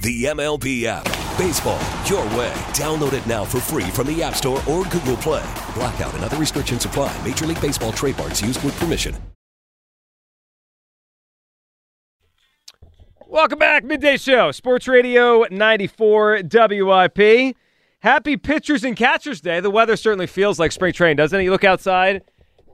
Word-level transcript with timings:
The 0.00 0.24
MLB 0.24 0.84
app. 0.84 1.04
Baseball, 1.36 1.80
your 2.06 2.24
way. 2.38 2.52
Download 2.72 3.12
it 3.12 3.26
now 3.26 3.44
for 3.44 3.60
free 3.60 3.90
from 3.90 4.06
the 4.06 4.22
App 4.22 4.34
Store 4.34 4.62
or 4.68 4.84
Google 4.84 5.16
Play. 5.16 5.44
Blackout 5.74 6.14
and 6.14 6.22
other 6.22 6.36
restrictions 6.36 6.84
apply. 6.84 7.16
Major 7.24 7.46
League 7.46 7.60
Baseball 7.60 7.92
trademarks 7.92 8.40
used 8.40 8.62
with 8.62 8.78
permission. 8.78 9.16
Welcome 13.26 13.58
back, 13.58 13.84
Midday 13.84 14.16
Show, 14.16 14.52
Sports 14.52 14.88
Radio 14.88 15.44
94 15.50 16.42
WIP. 16.50 17.56
Happy 18.00 18.36
Pitchers 18.36 18.84
and 18.84 18.96
Catchers 18.96 19.40
Day. 19.40 19.60
The 19.60 19.70
weather 19.70 19.96
certainly 19.96 20.28
feels 20.28 20.58
like 20.58 20.72
spring 20.72 20.92
training, 20.92 21.16
doesn't 21.16 21.38
it? 21.38 21.42
You 21.42 21.50
look 21.50 21.64
outside 21.64 22.22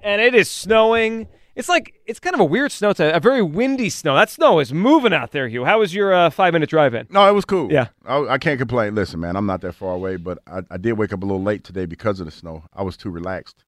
and 0.02 0.20
it 0.20 0.34
is 0.34 0.50
snowing. 0.50 1.26
It's 1.56 1.68
like, 1.68 1.94
it's 2.06 2.18
kind 2.18 2.34
of 2.34 2.40
a 2.40 2.44
weird 2.44 2.72
snow. 2.72 2.90
It's 2.90 3.00
a, 3.00 3.10
a 3.12 3.20
very 3.20 3.42
windy 3.42 3.88
snow. 3.88 4.14
That 4.16 4.30
snow 4.30 4.58
is 4.58 4.72
moving 4.72 5.12
out 5.12 5.30
there, 5.30 5.46
Hugh. 5.48 5.64
How 5.64 5.78
was 5.78 5.94
your 5.94 6.12
uh, 6.12 6.30
five 6.30 6.52
minute 6.52 6.68
drive 6.68 6.94
in? 6.94 7.06
No, 7.10 7.28
it 7.28 7.32
was 7.32 7.44
cool. 7.44 7.72
Yeah. 7.72 7.88
I, 8.04 8.18
I 8.30 8.38
can't 8.38 8.58
complain. 8.58 8.94
Listen, 8.94 9.20
man, 9.20 9.36
I'm 9.36 9.46
not 9.46 9.60
that 9.60 9.74
far 9.74 9.92
away, 9.94 10.16
but 10.16 10.38
I, 10.46 10.62
I 10.70 10.76
did 10.76 10.94
wake 10.94 11.12
up 11.12 11.22
a 11.22 11.26
little 11.26 11.42
late 11.42 11.62
today 11.64 11.86
because 11.86 12.18
of 12.20 12.26
the 12.26 12.32
snow. 12.32 12.64
I 12.74 12.82
was 12.82 12.96
too 12.96 13.10
relaxed. 13.10 13.64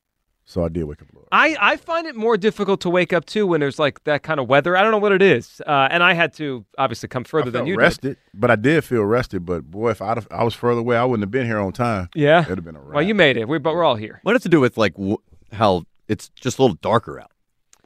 So 0.48 0.64
I 0.64 0.68
did 0.68 0.84
wake 0.84 1.02
up 1.02 1.09
a 1.10 1.12
little. 1.12 1.28
I, 1.32 1.56
I 1.60 1.76
find 1.76 2.06
it 2.06 2.14
more 2.14 2.36
difficult 2.36 2.80
to 2.82 2.90
wake 2.90 3.12
up 3.12 3.24
too 3.24 3.48
when 3.48 3.59
there's 3.59 3.80
like 3.80 4.04
that 4.04 4.23
kind 4.23 4.38
of 4.38 4.48
weather. 4.48 4.76
I 4.76 4.82
don't 4.82 4.92
know 4.92 4.98
what 4.98 5.10
it 5.10 5.20
is. 5.20 5.60
Uh, 5.66 5.88
and 5.90 6.04
I 6.04 6.12
had 6.14 6.32
to 6.34 6.64
obviously 6.78 7.09
come 7.09 7.24
further 7.24 7.48
I 7.48 7.51
than 7.51 7.59
felt 7.62 7.68
you 7.68 7.74
did. 7.74 7.82
rested, 7.82 8.16
but 8.32 8.51
I 8.52 8.54
did 8.54 8.84
feel 8.84 9.02
rested. 9.02 9.45
But 9.45 9.64
boy, 9.68 9.90
if 9.90 10.01
I'd 10.01 10.16
have, 10.18 10.29
I 10.30 10.45
was 10.45 10.54
further 10.54 10.80
away, 10.80 10.96
I 10.96 11.04
wouldn't 11.04 11.24
have 11.24 11.32
been 11.32 11.46
here 11.46 11.59
on 11.59 11.73
time. 11.73 12.10
Yeah. 12.14 12.42
It'd 12.42 12.59
have 12.59 12.64
been 12.64 12.76
a 12.76 12.80
wrap. 12.80 12.95
Well, 12.95 13.02
you 13.02 13.14
made 13.16 13.37
it. 13.37 13.48
We, 13.48 13.59
but 13.59 13.74
we're 13.74 13.82
all 13.82 13.96
here. 13.96 14.20
What 14.23 14.34
has 14.37 14.42
to 14.42 14.48
do 14.48 14.60
with 14.60 14.76
like 14.79 14.95
w- 14.95 15.18
how 15.52 15.82
it's 16.07 16.29
just 16.29 16.60
a 16.60 16.62
little 16.62 16.76
darker 16.80 17.18
out 17.20 17.32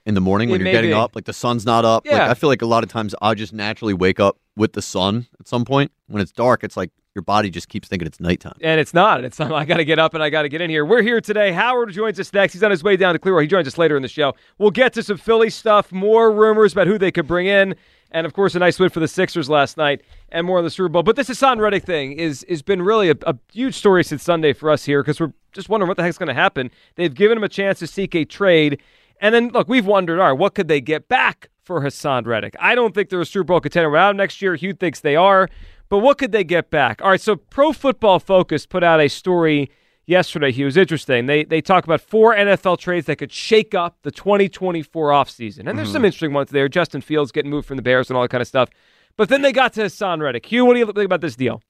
in 0.07 0.15
the 0.15 0.21
morning 0.21 0.49
when 0.51 0.61
It 0.61 0.65
you're 0.65 0.73
getting 0.73 0.91
be. 0.91 0.95
up? 0.95 1.15
Like 1.15 1.25
the 1.25 1.33
sun's 1.33 1.65
not 1.67 1.85
up. 1.85 2.07
Like, 2.07 2.21
I 2.31 2.35
feel 2.35 2.49
like 2.49 2.63
a 2.63 2.67
lot 2.67 2.83
of 2.85 2.91
times 2.91 3.15
I 3.21 3.35
just 3.35 3.53
naturally 3.53 3.95
wake 3.95 4.19
up 4.21 4.39
with 4.57 4.73
the 4.73 4.83
sun 4.83 5.27
at 5.39 5.47
some 5.49 5.65
point. 5.65 5.93
When 6.09 6.21
it's 6.23 6.33
dark, 6.33 6.65
it's 6.65 6.77
like 6.77 6.91
your 7.15 7.23
body 7.23 7.51
just 7.51 7.69
keeps 7.69 7.89
thinking 7.89 8.07
it's 8.07 8.21
nighttime. 8.21 8.55
And 8.61 8.81
it's 8.81 8.95
not. 8.95 9.19
And 9.19 9.27
it's 9.27 9.39
not. 9.39 9.53
I 9.61 9.65
got 9.65 9.79
to 9.79 9.85
get 9.85 9.99
up 9.99 10.15
and 10.15 10.23
I 10.23 10.31
got 10.31 10.43
to 10.43 10.49
get 10.49 10.61
in 10.61 10.71
here. 10.71 10.85
We're 10.85 11.03
here 11.03 11.21
today. 11.21 11.53
Howard 11.53 11.93
joins 11.93 12.19
us 12.21 12.33
next. 12.33 12.53
He's 12.53 12.63
on 12.63 12.71
his 12.71 12.83
way 12.85 12.97
down 12.97 13.15
to 13.15 13.19
Clearwater. 13.19 13.43
He 13.43 13.49
joins 13.49 13.67
us 13.67 13.79
later 13.79 13.97
in 13.97 14.03
the 14.03 14.09
show. 14.09 14.35
We'll 14.59 14.71
get 14.71 14.93
to 14.95 15.03
some 15.03 15.17
Philly 15.19 15.51
stuff, 15.51 15.91
more 15.93 16.31
rumors 16.33 16.73
about 16.73 16.87
who 16.87 16.99
they 16.99 17.11
could 17.11 17.27
bring 17.27 17.47
in, 17.47 17.75
and 18.13 18.27
of 18.27 18.33
course 18.33 18.55
a 18.55 18.59
nice 18.59 18.79
win 18.79 18.91
for 18.91 19.01
the 19.01 19.09
Sixers 19.09 19.49
last 19.49 19.77
night, 19.77 20.03
and 20.31 20.47
more 20.47 20.59
on 20.59 20.65
the 20.65 20.71
Super 20.71 20.89
Bowl. 20.89 21.03
But 21.03 21.17
this 21.17 21.29
Haason 21.29 21.59
Reddick 21.59 21.85
thing 21.85 22.13
is 22.13 22.45
has 22.49 22.63
been 22.63 22.83
really 22.83 23.11
a, 23.11 23.17
a 23.27 23.37
huge 23.53 23.75
story 23.75 24.03
since 24.05 24.23
Sunday 24.23 24.53
for 24.53 24.71
us 24.71 24.85
here 24.85 25.03
because 25.03 25.21
we're 25.21 25.33
just 25.53 25.69
wondering 25.69 25.89
what 25.89 25.97
the 25.97 26.03
heck's 26.05 26.19
going 26.19 26.29
to 26.29 26.35
happen. 26.35 26.71
They've 26.97 27.15
given 27.15 27.39
him 27.39 27.45
a 27.45 27.49
chance 27.49 27.81
to 27.81 27.87
seek 27.89 28.15
a 28.15 28.25
trade, 28.25 28.81
and 29.21 29.35
then 29.35 29.49
look, 29.49 29.69
we've 29.69 29.87
wondered, 29.87 30.21
all 30.21 30.31
right, 30.31 30.39
what 30.39 30.55
could 30.55 30.69
they 30.69 30.81
get 30.81 31.09
back 31.09 31.49
for 31.63 31.81
Haason 31.81 32.27
Reddick? 32.27 32.57
I 32.59 32.75
don't 32.75 32.95
think 32.95 33.09
they're 33.09 33.21
a 33.21 33.27
Super 33.27 33.45
Bowl 33.45 33.61
contender 33.61 33.91
without 33.91 34.17
next 34.17 34.41
year. 34.43 34.55
Hugh 34.55 34.73
thinks 34.73 35.01
they 35.01 35.17
are. 35.17 35.49
But 35.89 35.99
what 35.99 36.19
could 36.19 36.33
they 36.33 36.45
get 36.45 36.71
back? 36.71 37.03
All 37.03 37.11
right, 37.11 37.21
so 37.21 37.35
Pro 37.37 37.73
Football 37.73 38.21
Focus 38.21 38.65
put 38.65 38.85
out 38.85 39.01
a 39.01 39.09
story 39.09 39.71
yesterday. 40.07 40.53
He 40.53 40.65
was 40.65 40.77
interesting. 40.77 41.27
They 41.27 41.45
they 41.45 41.61
talk 41.61 41.85
about 41.85 42.01
four 42.01 42.35
NFL 42.35 42.79
trades 42.79 43.07
that 43.07 43.17
could 43.17 43.33
shake 43.33 43.75
up 43.75 43.99
the 44.03 44.11
2024 44.11 45.11
offseason. 45.11 45.69
And 45.69 45.77
there's 45.77 45.89
some 45.89 45.99
mm-hmm. 45.99 46.07
interesting 46.07 46.33
ones 46.33 46.51
there. 46.51 46.69
Justin 46.69 47.01
Fields 47.01 47.33
getting 47.33 47.51
moved 47.51 47.67
from 47.67 47.77
the 47.77 47.83
Bears 47.83 48.09
and 48.09 48.17
all 48.17 48.23
that 48.23 48.31
kind 48.31 48.43
of 48.43 48.49
stuff. 48.49 48.69
But 49.17 49.29
then 49.29 49.43
they 49.43 49.53
got 49.53 49.73
to 49.75 49.83
Haason 49.83 50.23
Reddick. 50.23 50.47
Hugh, 50.47 50.65
what 50.65 50.75
do 50.75 50.79
you 50.79 50.87
think 50.87 50.99
about 50.99 51.21
this 51.21 51.37
deal? 51.37 51.61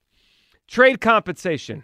Trade 0.67 1.01
compensation. 1.01 1.83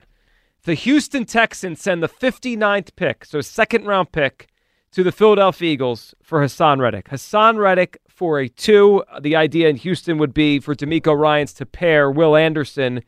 The 0.64 0.74
Houston 0.74 1.26
Texans 1.26 1.82
send 1.82 2.04
the 2.04 2.10
59th 2.10 2.96
pick, 2.96 3.26
so 3.26 3.42
second 3.42 3.86
round 3.86 4.12
pick, 4.12 4.48
to 4.92 5.04
the 5.04 5.12
Philadelphia 5.12 5.72
Eagles 5.72 6.16
for 6.22 6.42
Haason 6.42 6.80
Reddick. 6.80 7.10
Haason 7.10 7.58
Reddick 7.58 8.00
for 8.08 8.40
a 8.40 8.48
two. 8.48 9.04
The 9.22 9.36
idea 9.36 9.70
in 9.70 9.76
Houston 9.78 10.18
would 10.18 10.34
be 10.34 10.60
for 10.60 10.76
DeMeco 10.76 11.18
Ryans 11.18 11.54
to 11.54 11.66
pair 11.66 12.10
Will 12.10 12.36
Anderson 12.36 13.02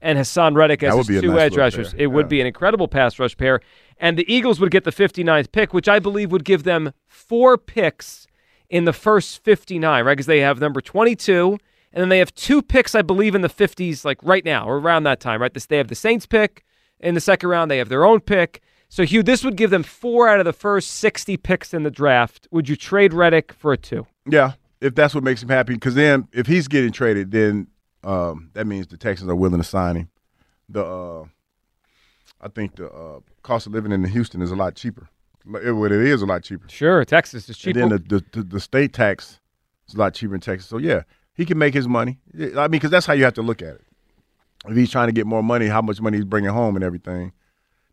and 0.00 0.18
Haason 0.18 0.54
Reddick 0.54 0.82
as 0.82 1.06
his 1.06 1.20
two 1.20 1.28
nice 1.28 1.40
edge 1.40 1.56
rushers. 1.56 1.92
pair, 1.92 2.02
It 2.02 2.06
would 2.08 2.28
be 2.28 2.40
an 2.40 2.46
incredible 2.46 2.88
pass 2.88 3.18
rush 3.18 3.36
pair. 3.36 3.60
And 3.98 4.18
the 4.18 4.30
Eagles 4.32 4.60
would 4.60 4.70
get 4.70 4.84
the 4.84 4.92
59th 4.92 5.52
pick, 5.52 5.72
which 5.72 5.88
I 5.88 5.98
believe 5.98 6.30
would 6.32 6.44
give 6.44 6.64
them 6.64 6.92
four 7.06 7.56
picks 7.56 8.26
in 8.68 8.84
the 8.84 8.92
first 8.92 9.42
59, 9.44 10.04
right? 10.04 10.12
Because 10.12 10.26
they 10.26 10.40
have 10.40 10.60
number 10.60 10.80
22, 10.80 11.58
and 11.92 12.02
then 12.02 12.08
they 12.08 12.18
have 12.18 12.34
two 12.34 12.60
picks, 12.60 12.94
I 12.94 13.02
believe, 13.02 13.34
in 13.34 13.40
the 13.40 13.48
50s, 13.48 14.04
like 14.04 14.18
right 14.22 14.44
now 14.44 14.68
or 14.68 14.78
around 14.78 15.04
that 15.04 15.20
time, 15.20 15.40
right? 15.40 15.52
This, 15.52 15.66
they 15.66 15.78
have 15.78 15.88
the 15.88 15.94
Saints 15.94 16.26
pick 16.26 16.64
in 17.00 17.14
the 17.14 17.20
second 17.20 17.48
round. 17.48 17.70
They 17.70 17.78
have 17.78 17.88
their 17.88 18.04
own 18.04 18.20
pick. 18.20 18.60
So, 18.88 19.04
Hugh, 19.04 19.22
this 19.22 19.44
would 19.44 19.56
give 19.56 19.70
them 19.70 19.82
four 19.82 20.28
out 20.28 20.38
of 20.38 20.44
the 20.44 20.52
first 20.52 20.92
60 20.92 21.36
picks 21.38 21.74
in 21.74 21.82
the 21.82 21.90
draft. 21.90 22.46
Would 22.50 22.68
you 22.68 22.76
trade 22.76 23.12
Reddick 23.12 23.52
for 23.52 23.72
a 23.72 23.76
two? 23.76 24.06
Yeah, 24.28 24.52
if 24.80 24.94
that's 24.94 25.14
what 25.14 25.24
makes 25.24 25.42
him 25.42 25.48
happy, 25.48 25.74
because 25.74 25.94
then 25.94 26.28
if 26.32 26.46
he's 26.46 26.68
getting 26.68 26.92
traded, 26.92 27.30
then 27.30 27.66
um, 28.04 28.50
that 28.54 28.66
means 28.66 28.86
the 28.86 28.96
Texans 28.96 29.28
are 29.28 29.34
willing 29.34 29.60
to 29.60 29.64
sign 29.64 29.96
him. 29.96 30.08
The 30.68 30.84
uh, 30.84 31.24
I 32.40 32.48
think 32.48 32.76
the 32.76 32.90
uh, 32.90 33.20
cost 33.42 33.66
of 33.66 33.72
living 33.72 33.92
in 33.92 34.04
Houston 34.04 34.42
is 34.42 34.50
a 34.50 34.56
lot 34.56 34.74
cheaper. 34.74 35.08
It, 35.62 35.72
well, 35.72 35.84
it 35.84 35.92
is 35.92 36.22
a 36.22 36.26
lot 36.26 36.42
cheaper. 36.42 36.68
Sure, 36.68 37.04
Texas 37.04 37.48
is 37.48 37.56
cheaper. 37.56 37.80
And 37.80 37.92
then 37.92 38.04
the, 38.08 38.18
the, 38.18 38.24
the, 38.32 38.42
the 38.42 38.60
state 38.60 38.92
tax 38.92 39.40
is 39.88 39.94
a 39.94 39.98
lot 39.98 40.14
cheaper 40.14 40.34
in 40.34 40.40
Texas. 40.40 40.68
So 40.68 40.78
yeah, 40.78 41.02
he 41.34 41.44
can 41.44 41.58
make 41.58 41.74
his 41.74 41.86
money. 41.88 42.18
I 42.34 42.62
mean, 42.62 42.72
because 42.72 42.90
that's 42.90 43.06
how 43.06 43.12
you 43.12 43.24
have 43.24 43.34
to 43.34 43.42
look 43.42 43.62
at 43.62 43.74
it. 43.74 43.82
If 44.66 44.76
he's 44.76 44.90
trying 44.90 45.08
to 45.08 45.12
get 45.12 45.26
more 45.26 45.42
money, 45.42 45.66
how 45.66 45.82
much 45.82 46.00
money 46.00 46.18
he's 46.18 46.24
bringing 46.24 46.50
home 46.50 46.74
and 46.74 46.84
everything, 46.84 47.32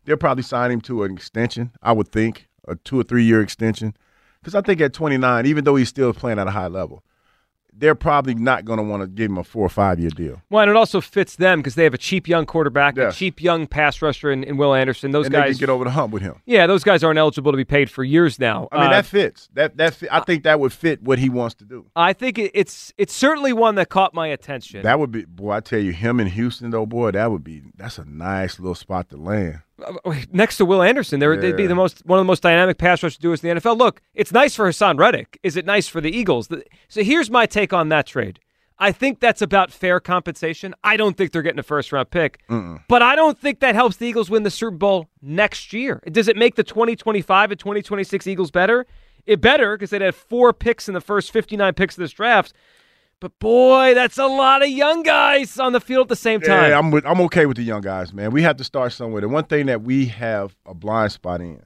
they'll 0.04 0.16
probably 0.16 0.42
sign 0.44 0.70
him 0.70 0.80
to 0.82 1.02
an 1.04 1.12
extension. 1.12 1.72
I 1.82 1.92
would 1.92 2.08
think 2.08 2.48
a 2.66 2.76
two 2.76 2.98
or 3.00 3.02
three 3.02 3.24
year 3.24 3.40
extension. 3.40 3.96
Because 4.40 4.54
I 4.54 4.60
think 4.60 4.80
at 4.82 4.92
29, 4.92 5.46
even 5.46 5.64
though 5.64 5.76
he's 5.76 5.88
still 5.88 6.12
playing 6.12 6.38
at 6.38 6.46
a 6.46 6.50
high 6.50 6.66
level, 6.66 7.02
they're 7.76 7.94
probably 7.94 8.34
not 8.34 8.64
going 8.64 8.76
to 8.76 8.82
want 8.84 9.02
to 9.02 9.08
give 9.08 9.30
him 9.30 9.38
a 9.38 9.42
four 9.42 9.66
or 9.66 9.68
five 9.70 9.98
year 9.98 10.10
deal. 10.10 10.40
Well, 10.50 10.62
and 10.62 10.70
it 10.70 10.76
also 10.76 11.00
fits 11.00 11.36
them 11.36 11.58
because 11.60 11.74
they 11.74 11.82
have 11.84 11.94
a 11.94 11.98
cheap 11.98 12.28
young 12.28 12.46
quarterback, 12.46 12.96
a 12.96 13.10
cheap 13.10 13.42
young 13.42 13.66
pass 13.66 14.00
rusher 14.00 14.30
in, 14.30 14.44
in 14.44 14.56
Will 14.56 14.74
Anderson. 14.74 15.10
Those 15.10 15.26
and 15.26 15.34
they 15.34 15.40
guys 15.40 15.58
get 15.58 15.68
over 15.68 15.82
the 15.84 15.90
hump 15.90 16.12
with 16.12 16.22
him. 16.22 16.36
Yeah, 16.46 16.66
those 16.68 16.84
guys 16.84 17.02
aren't 17.02 17.18
eligible 17.18 17.50
to 17.52 17.56
be 17.56 17.64
paid 17.64 17.90
for 17.90 18.04
years 18.04 18.38
now. 18.38 18.68
I 18.70 18.76
mean, 18.78 18.86
Uh, 18.86 18.90
that 18.90 19.06
fits. 19.06 19.48
That 19.54 19.76
that 19.78 19.94
fit, 19.94 20.08
I 20.12 20.20
think 20.20 20.44
that 20.44 20.60
would 20.60 20.72
fit 20.72 21.02
what 21.02 21.18
he 21.18 21.28
wants 21.28 21.56
to 21.56 21.64
do. 21.64 21.86
I 21.96 22.12
think 22.12 22.38
it, 22.38 22.52
it's 22.54 22.92
it's 22.96 23.14
certainly 23.14 23.52
one 23.52 23.74
that 23.74 23.88
caught 23.88 24.14
my 24.14 24.28
attention. 24.28 24.82
That 24.82 25.00
would 25.00 25.10
be, 25.10 25.24
boy. 25.24 25.52
I 25.52 25.60
tell 25.60 25.80
you, 25.80 25.92
him 25.92 26.20
in 26.20 26.28
Houston, 26.28 26.70
though, 26.70 26.86
boy, 26.86 27.10
that 27.10 27.30
would 27.32 27.42
be. 27.42 27.62
That's 27.76 27.98
a 27.98 28.04
nice 28.04 28.60
little 28.60 28.76
spot 28.76 29.08
to 29.08 29.16
land. 29.16 29.60
Uh, 29.82 30.14
next 30.32 30.56
to 30.58 30.64
Will 30.64 30.82
Anderson, 30.82 31.18
they 31.20 31.26
were, 31.26 31.36
they'd 31.36 31.56
be 31.56 31.66
the 31.66 31.74
most 31.74 32.06
one 32.06 32.18
of 32.18 32.24
the 32.24 32.28
most 32.28 32.42
dynamic 32.42 32.78
pass 32.78 33.02
rush 33.02 33.16
to 33.16 33.20
doers 33.20 33.42
in 33.42 33.54
the 33.54 33.60
NFL. 33.60 33.76
Look, 33.76 34.00
it's 34.14 34.30
nice 34.32 34.54
for 34.54 34.68
Haason 34.68 34.98
Reddick. 34.98 35.38
Is 35.42 35.56
it 35.56 35.66
nice 35.66 35.88
for 35.88 36.00
the 36.00 36.10
Eagles? 36.16 36.48
So 36.88 37.02
here's 37.02 37.30
my 37.30 37.46
take 37.46 37.72
on 37.72 37.88
that 37.88 38.06
trade. 38.06 38.38
I 38.78 38.90
think 38.92 39.20
that's 39.20 39.40
about 39.42 39.70
fair 39.70 40.00
compensation. 40.00 40.74
I 40.82 40.96
don't 40.96 41.16
think 41.16 41.30
they're 41.32 41.42
getting 41.42 41.58
a 41.60 41.64
first 41.64 41.92
round 41.92 42.10
pick, 42.10 42.40
but 42.88 43.02
I 43.02 43.14
don't 43.16 43.38
think 43.38 43.60
that 43.60 43.74
helps 43.74 43.96
the 43.96 44.06
Eagles 44.06 44.30
win 44.30 44.42
the 44.42 44.50
Super 44.50 44.76
Bowl 44.76 45.08
next 45.22 45.72
year. 45.72 46.02
Does 46.10 46.28
it 46.28 46.36
make 46.36 46.56
the 46.56 46.64
2025 46.64 47.50
and 47.52 47.58
2026 47.58 48.26
Eagles 48.26 48.50
better? 48.50 48.86
It 49.26 49.40
better 49.40 49.76
because 49.76 49.90
they'd 49.90 50.02
have 50.02 50.16
four 50.16 50.52
picks 50.52 50.86
in 50.88 50.94
the 50.94 51.00
first 51.00 51.30
59 51.32 51.72
picks 51.74 51.96
of 51.96 52.02
this 52.02 52.12
draft. 52.12 52.52
But 53.20 53.38
boy, 53.38 53.94
that's 53.94 54.18
a 54.18 54.26
lot 54.26 54.62
of 54.62 54.68
young 54.68 55.02
guys 55.02 55.58
on 55.58 55.72
the 55.72 55.80
field 55.80 56.06
at 56.06 56.08
the 56.08 56.16
same 56.16 56.40
time. 56.40 56.70
Yeah, 56.70 56.78
I'm 56.78 56.90
with, 56.90 57.06
I'm 57.06 57.20
okay 57.22 57.46
with 57.46 57.56
the 57.56 57.62
young 57.62 57.80
guys, 57.80 58.12
man. 58.12 58.32
We 58.32 58.42
have 58.42 58.56
to 58.58 58.64
start 58.64 58.92
somewhere. 58.92 59.22
The 59.22 59.28
one 59.28 59.44
thing 59.44 59.66
that 59.66 59.82
we 59.82 60.06
have 60.06 60.54
a 60.66 60.74
blind 60.74 61.12
spot 61.12 61.40
in, 61.40 61.62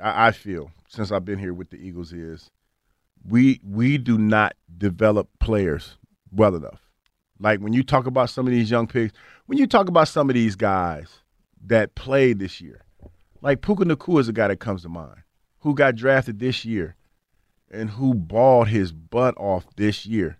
I, 0.00 0.28
I 0.28 0.30
feel, 0.32 0.70
since 0.88 1.12
I've 1.12 1.24
been 1.24 1.38
here 1.38 1.52
with 1.52 1.70
the 1.70 1.76
Eagles, 1.76 2.12
is 2.12 2.50
we 3.28 3.60
we 3.62 3.98
do 3.98 4.18
not 4.18 4.54
develop 4.78 5.28
players 5.38 5.96
well 6.30 6.54
enough. 6.54 6.80
Like 7.38 7.60
when 7.60 7.72
you 7.72 7.82
talk 7.82 8.06
about 8.06 8.30
some 8.30 8.46
of 8.46 8.52
these 8.52 8.70
young 8.70 8.86
picks, 8.86 9.12
when 9.46 9.58
you 9.58 9.66
talk 9.66 9.88
about 9.88 10.08
some 10.08 10.30
of 10.30 10.34
these 10.34 10.56
guys 10.56 11.20
that 11.66 11.94
played 11.94 12.38
this 12.38 12.60
year, 12.60 12.82
like 13.42 13.60
Puka 13.60 13.84
Nacua 13.84 14.20
is 14.20 14.28
a 14.28 14.32
guy 14.32 14.48
that 14.48 14.60
comes 14.60 14.82
to 14.82 14.88
mind, 14.88 15.22
who 15.58 15.74
got 15.74 15.96
drafted 15.96 16.38
this 16.38 16.64
year, 16.64 16.94
and 17.70 17.90
who 17.90 18.14
balled 18.14 18.68
his 18.68 18.92
butt 18.92 19.34
off 19.36 19.66
this 19.76 20.06
year. 20.06 20.38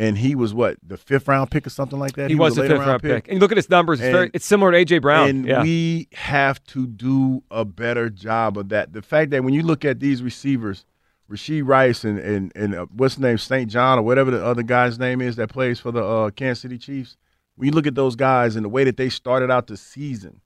And 0.00 0.16
he 0.16 0.34
was 0.34 0.54
what 0.54 0.78
the 0.82 0.96
fifth 0.96 1.28
round 1.28 1.50
pick 1.50 1.66
or 1.66 1.70
something 1.70 1.98
like 1.98 2.14
that. 2.14 2.30
he, 2.30 2.34
was, 2.34 2.56
a 2.56 2.62
a 2.62 2.68
fifth 2.68 2.78
round 2.78 3.02
pick. 3.02 3.28
And 3.28 3.38
look 3.38 3.52
at 3.52 3.58
his 3.58 3.68
numbers. 3.68 4.00
It's, 4.00 4.06
And- 4.06 4.12
very, 4.14 4.30
it's 4.32 4.46
similar 4.46 4.72
to 4.72 4.78
A.J. 4.78 5.00
Brown. 5.00 5.28
and 5.28 5.46
yeah. 5.46 5.62
we 5.62 6.08
have 6.14 6.64
to 6.68 6.86
do 6.86 7.42
a 7.50 7.66
better 7.66 8.08
job 8.08 8.56
of 8.56 8.70
that. 8.70 8.94
The 8.94 9.02
fact 9.02 9.30
that 9.32 9.44
when 9.44 9.52
you 9.52 9.62
look 9.62 9.84
at 9.84 10.00
these 10.00 10.22
receivers, 10.22 10.86
Rashee 11.30 11.62
Rice 11.64 12.02
and 12.04 12.18
and 12.18 12.50
and 12.56 12.74
uh, 12.74 12.86
what's 12.90 13.16
his 13.16 13.20
name, 13.20 13.36
St. 13.36 13.70
John 13.70 13.98
or 13.98 14.02
whatever 14.02 14.30
the 14.30 14.42
other 14.44 14.62
guy's 14.62 14.98
name 14.98 15.20
is 15.20 15.36
that 15.36 15.50
plays 15.50 15.78
for 15.78 15.92
the 15.92 16.02
uh, 16.02 16.30
Kansas 16.30 16.62
City 16.62 16.78
Chiefs. 16.78 17.18
When 17.56 17.66
you 17.66 17.72
look 17.72 17.86
at 17.86 17.94
those 17.94 18.16
guys 18.16 18.56
and 18.56 18.64
the 18.64 18.70
way 18.70 18.84
that 18.84 18.96
they 18.96 19.10
started 19.10 19.50
out 19.50 19.66
the 19.66 19.76
season, 19.76 20.40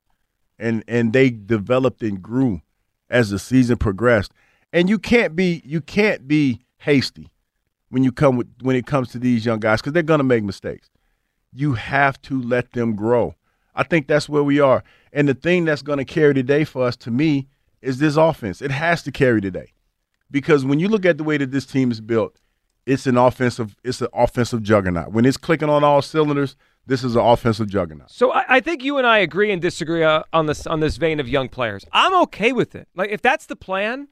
and 0.59 0.83
and 0.87 1.13
they 1.13 1.29
developed 1.29 2.03
and 2.03 2.21
grew 2.21 2.61
as 3.09 3.29
the 3.29 3.39
season 3.39 3.77
progressed, 3.77 4.33
and 4.73 4.89
you 4.89 4.99
can't 4.99 5.33
be 5.33 5.61
you 5.65 5.79
can't 5.79 6.27
be 6.27 6.65
hasty 6.79 7.31
when 7.89 8.03
you 8.03 8.11
come 8.11 8.35
with 8.37 8.47
when 8.61 8.75
it 8.75 8.85
comes 8.85 9.09
to 9.09 9.19
these 9.19 9.45
young 9.45 9.59
guys 9.59 9.81
because 9.81 9.93
they're 9.93 10.03
gonna 10.03 10.23
make 10.23 10.43
mistakes. 10.43 10.89
You 11.53 11.73
have 11.73 12.21
to 12.23 12.41
let 12.41 12.73
them 12.73 12.95
grow. 12.95 13.35
I 13.75 13.83
think 13.83 14.07
that's 14.07 14.29
where 14.29 14.43
we 14.43 14.59
are. 14.59 14.83
And 15.11 15.27
the 15.27 15.33
thing 15.33 15.65
that's 15.65 15.81
going 15.81 15.99
to 15.99 16.05
carry 16.05 16.33
today 16.33 16.63
for 16.63 16.85
us, 16.85 16.95
to 16.97 17.11
me, 17.11 17.47
is 17.81 17.99
this 17.99 18.15
offense. 18.15 18.61
It 18.61 18.71
has 18.71 19.03
to 19.03 19.11
carry 19.11 19.41
today, 19.41 19.73
because 20.31 20.65
when 20.65 20.79
you 20.79 20.87
look 20.87 21.05
at 21.05 21.17
the 21.17 21.23
way 21.23 21.37
that 21.37 21.51
this 21.51 21.65
team 21.65 21.91
is 21.91 22.01
built, 22.01 22.41
it's 22.85 23.07
an 23.07 23.17
offensive. 23.17 23.75
It's 23.83 24.01
an 24.01 24.07
offensive 24.13 24.63
juggernaut. 24.63 25.11
When 25.11 25.25
it's 25.25 25.37
clicking 25.37 25.69
on 25.69 25.83
all 25.83 26.01
cylinders, 26.01 26.55
this 26.85 27.03
is 27.03 27.15
an 27.15 27.21
offensive 27.21 27.67
juggernaut. 27.67 28.11
So 28.11 28.31
I, 28.31 28.45
I 28.47 28.59
think 28.59 28.83
you 28.83 28.97
and 28.97 29.07
I 29.07 29.19
agree 29.19 29.51
and 29.51 29.61
disagree 29.61 30.03
uh, 30.03 30.23
on 30.33 30.45
this 30.45 30.67
on 30.67 30.79
this 30.79 30.97
vein 30.97 31.19
of 31.19 31.27
young 31.27 31.49
players. 31.49 31.85
I'm 31.91 32.13
okay 32.23 32.51
with 32.51 32.75
it. 32.75 32.87
Like 32.95 33.09
if 33.09 33.21
that's 33.21 33.45
the 33.45 33.55
plan, 33.55 34.07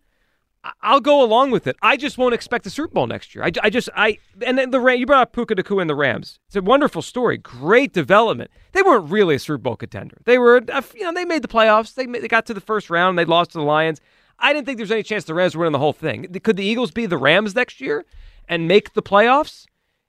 I'll 0.82 1.02
go 1.02 1.22
along 1.22 1.52
with 1.52 1.68
it. 1.68 1.76
I 1.82 1.98
just 1.98 2.18
won't 2.18 2.34
expect 2.34 2.64
the 2.64 2.70
Super 2.70 2.94
Bowl 2.94 3.06
next 3.08 3.36
year. 3.36 3.44
I, 3.44 3.52
I 3.62 3.70
just 3.70 3.90
I 3.96 4.18
and 4.46 4.58
then 4.58 4.72
the 4.72 4.80
Ram, 4.80 4.98
you 4.98 5.06
brought 5.06 5.22
up 5.22 5.34
Puka 5.34 5.56
Nacua 5.56 5.82
and 5.82 5.90
the 5.90 5.96
Rams. 5.96 6.40
It's 6.48 6.56
a 6.56 6.62
wonderful 6.62 7.02
story, 7.02 7.38
great 7.38 7.92
development. 7.94 8.50
They 8.72 8.82
weren't 8.82 9.10
really 9.12 9.36
a 9.36 9.40
Super 9.40 9.58
Bowl 9.58 9.76
contender. 9.76 10.18
They 10.26 10.38
were, 10.38 10.62
you 10.96 11.04
know, 11.04 11.14
they 11.14 11.26
made 11.26 11.42
the 11.42 11.48
playoffs. 11.50 11.96
They 11.96 12.08
made, 12.08 12.24
they 12.24 12.28
got 12.28 12.46
to 12.46 12.54
the 12.54 12.62
first 12.62 12.90
round. 12.90 13.18
They 13.18 13.26
lost 13.26 13.52
to 13.52 13.58
the 13.58 13.64
Lions. 13.64 14.00
I 14.40 14.54
didn't 14.54 14.66
think 14.66 14.78
there's 14.78 14.92
any 14.92 15.04
chance 15.04 15.26
the 15.26 15.34
Rams 15.34 15.56
were 15.56 15.62
winning 15.62 15.74
the 15.74 15.80
whole 15.80 15.94
thing. 15.94 16.28
Could 16.44 16.58
the 16.58 16.66
Eagles 16.66 16.92
be 16.92 17.06
the 17.06 17.18
Rams 17.18 17.56
next 17.56 17.82
year 17.82 18.06
and 18.48 18.68
make 18.68 18.94
the 18.94 19.04
playoffs 19.04 19.66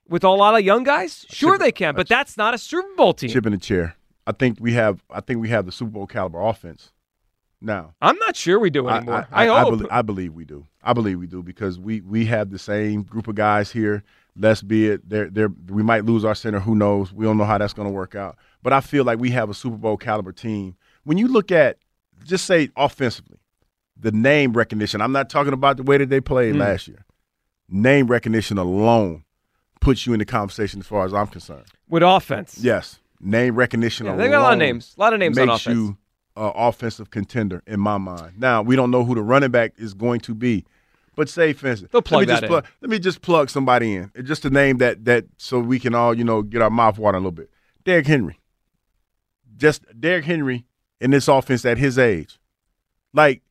with 0.07 0.23
a 0.23 0.29
lot 0.29 0.55
of 0.55 0.61
young 0.61 0.83
guys? 0.83 1.25
Sure, 1.29 1.57
they 1.57 1.71
can, 1.71 1.95
but 1.95 2.07
that's 2.07 2.37
not 2.37 2.53
a 2.53 2.57
Super 2.57 2.95
Bowl 2.95 3.13
team. 3.13 3.29
Chip 3.29 3.45
in 3.45 3.51
the 3.51 3.57
chair. 3.57 3.97
I 4.25 4.31
think 4.31 4.57
we 4.59 4.73
have. 4.73 5.03
I 5.09 5.21
think 5.21 5.41
we 5.41 5.49
have 5.49 5.65
the 5.65 5.71
Super 5.71 5.91
Bowl 5.91 6.07
caliber 6.07 6.41
offense 6.41 6.91
now. 7.65 7.93
I'm 8.01 8.17
not 8.19 8.35
sure 8.35 8.59
we 8.59 8.69
do 8.69 8.87
anymore. 8.87 9.27
I, 9.31 9.45
I, 9.45 9.47
I, 9.47 9.55
I, 9.57 9.61
hope. 9.61 9.77
belie- 9.79 9.89
I 9.91 10.01
believe 10.01 10.33
we 10.33 10.45
do. 10.45 10.65
I 10.83 10.93
believe 10.93 11.19
we 11.19 11.27
do 11.27 11.41
because 11.43 11.79
we 11.79 12.01
we 12.01 12.25
have 12.25 12.51
the 12.51 12.59
same 12.59 13.03
group 13.03 13.27
of 13.27 13.35
guys 13.35 13.71
here. 13.71 14.03
Let's 14.37 14.61
be 14.61 14.87
it. 14.89 15.09
There, 15.09 15.29
there. 15.29 15.49
We 15.69 15.81
might 15.83 16.05
lose 16.05 16.23
our 16.25 16.35
center. 16.35 16.59
Who 16.59 16.75
knows? 16.75 17.11
We 17.13 17.25
don't 17.25 17.37
know 17.37 17.45
how 17.45 17.57
that's 17.57 17.73
going 17.73 17.87
to 17.87 17.93
work 17.93 18.15
out. 18.15 18.37
But 18.63 18.73
I 18.73 18.81
feel 18.81 19.03
like 19.03 19.17
we 19.19 19.31
have 19.31 19.49
a 19.49 19.53
Super 19.53 19.77
Bowl 19.77 19.97
caliber 19.97 20.31
team. 20.31 20.75
When 21.05 21.17
you 21.17 21.27
look 21.27 21.51
at, 21.51 21.77
just 22.23 22.45
say 22.45 22.69
offensively, 22.75 23.37
the 23.97 24.11
name 24.11 24.53
recognition. 24.53 25.01
I'm 25.01 25.11
not 25.13 25.29
talking 25.29 25.53
about 25.53 25.77
the 25.77 25.83
way 25.83 25.97
that 25.97 26.09
they 26.09 26.19
played 26.21 26.55
Mm. 26.55 26.59
last 26.59 26.87
year. 26.87 27.05
Name 27.69 28.07
recognition 28.07 28.57
alone 28.57 29.23
puts 29.81 30.05
you 30.05 30.13
in 30.13 30.19
the 30.19 30.25
conversation 30.25 30.79
as 30.81 30.85
far 30.87 31.05
as 31.05 31.13
I'm 31.13 31.27
concerned. 31.27 31.65
with 31.87 32.03
offense. 32.03 32.57
Yes, 32.59 32.99
name 33.21 33.55
recognition. 33.55 34.05
Yeah, 34.05 34.11
alone 34.13 34.21
they 34.21 34.29
got 34.29 34.41
a 34.41 34.43
lot 34.43 34.53
of 34.53 34.59
names. 34.59 34.93
A 34.97 35.01
lot 35.01 35.13
of 35.13 35.19
names 35.19 35.37
on 35.37 35.49
offense. 35.49 35.65
you 35.75 35.97
an 36.35 36.51
offensive 36.55 37.09
contender 37.09 37.61
in 37.65 37.79
my 37.79 37.97
mind. 37.97 38.33
Now 38.39 38.61
we 38.61 38.75
don't 38.75 38.91
know 38.91 39.03
who 39.05 39.15
the 39.15 39.21
running 39.21 39.51
back 39.51 39.73
is 39.77 39.93
going 39.93 40.19
to 40.21 40.35
be, 40.35 40.65
but 41.15 41.29
say 41.29 41.53
for 41.53 41.67
instance, 41.67 41.91
They'll 41.91 42.01
plug 42.01 42.21
let 42.21 42.27
me 42.27 42.33
that 42.33 42.41
just 42.41 42.49
plug, 42.49 42.63
in. 42.65 42.69
let 42.81 42.89
me 42.91 42.99
just 42.99 43.21
plug 43.21 43.49
somebody 43.49 43.95
in, 43.95 44.11
just 44.23 44.41
to 44.43 44.49
name 44.49 44.77
that 44.77 45.05
that 45.05 45.25
so 45.37 45.59
we 45.59 45.79
can 45.79 45.95
all 45.95 46.13
you 46.13 46.23
know 46.23 46.41
get 46.41 46.61
our 46.61 46.69
mouth 46.69 46.97
watering 46.97 47.23
a 47.23 47.27
little 47.27 47.31
bit. 47.31 47.49
Derrick 47.83 48.07
Henry, 48.07 48.39
just 49.57 49.83
Derrick 49.99 50.25
Henry 50.25 50.65
in 50.99 51.11
this 51.11 51.27
offense 51.27 51.65
at 51.65 51.77
his 51.77 51.97
age, 51.97 52.39
like 53.13 53.41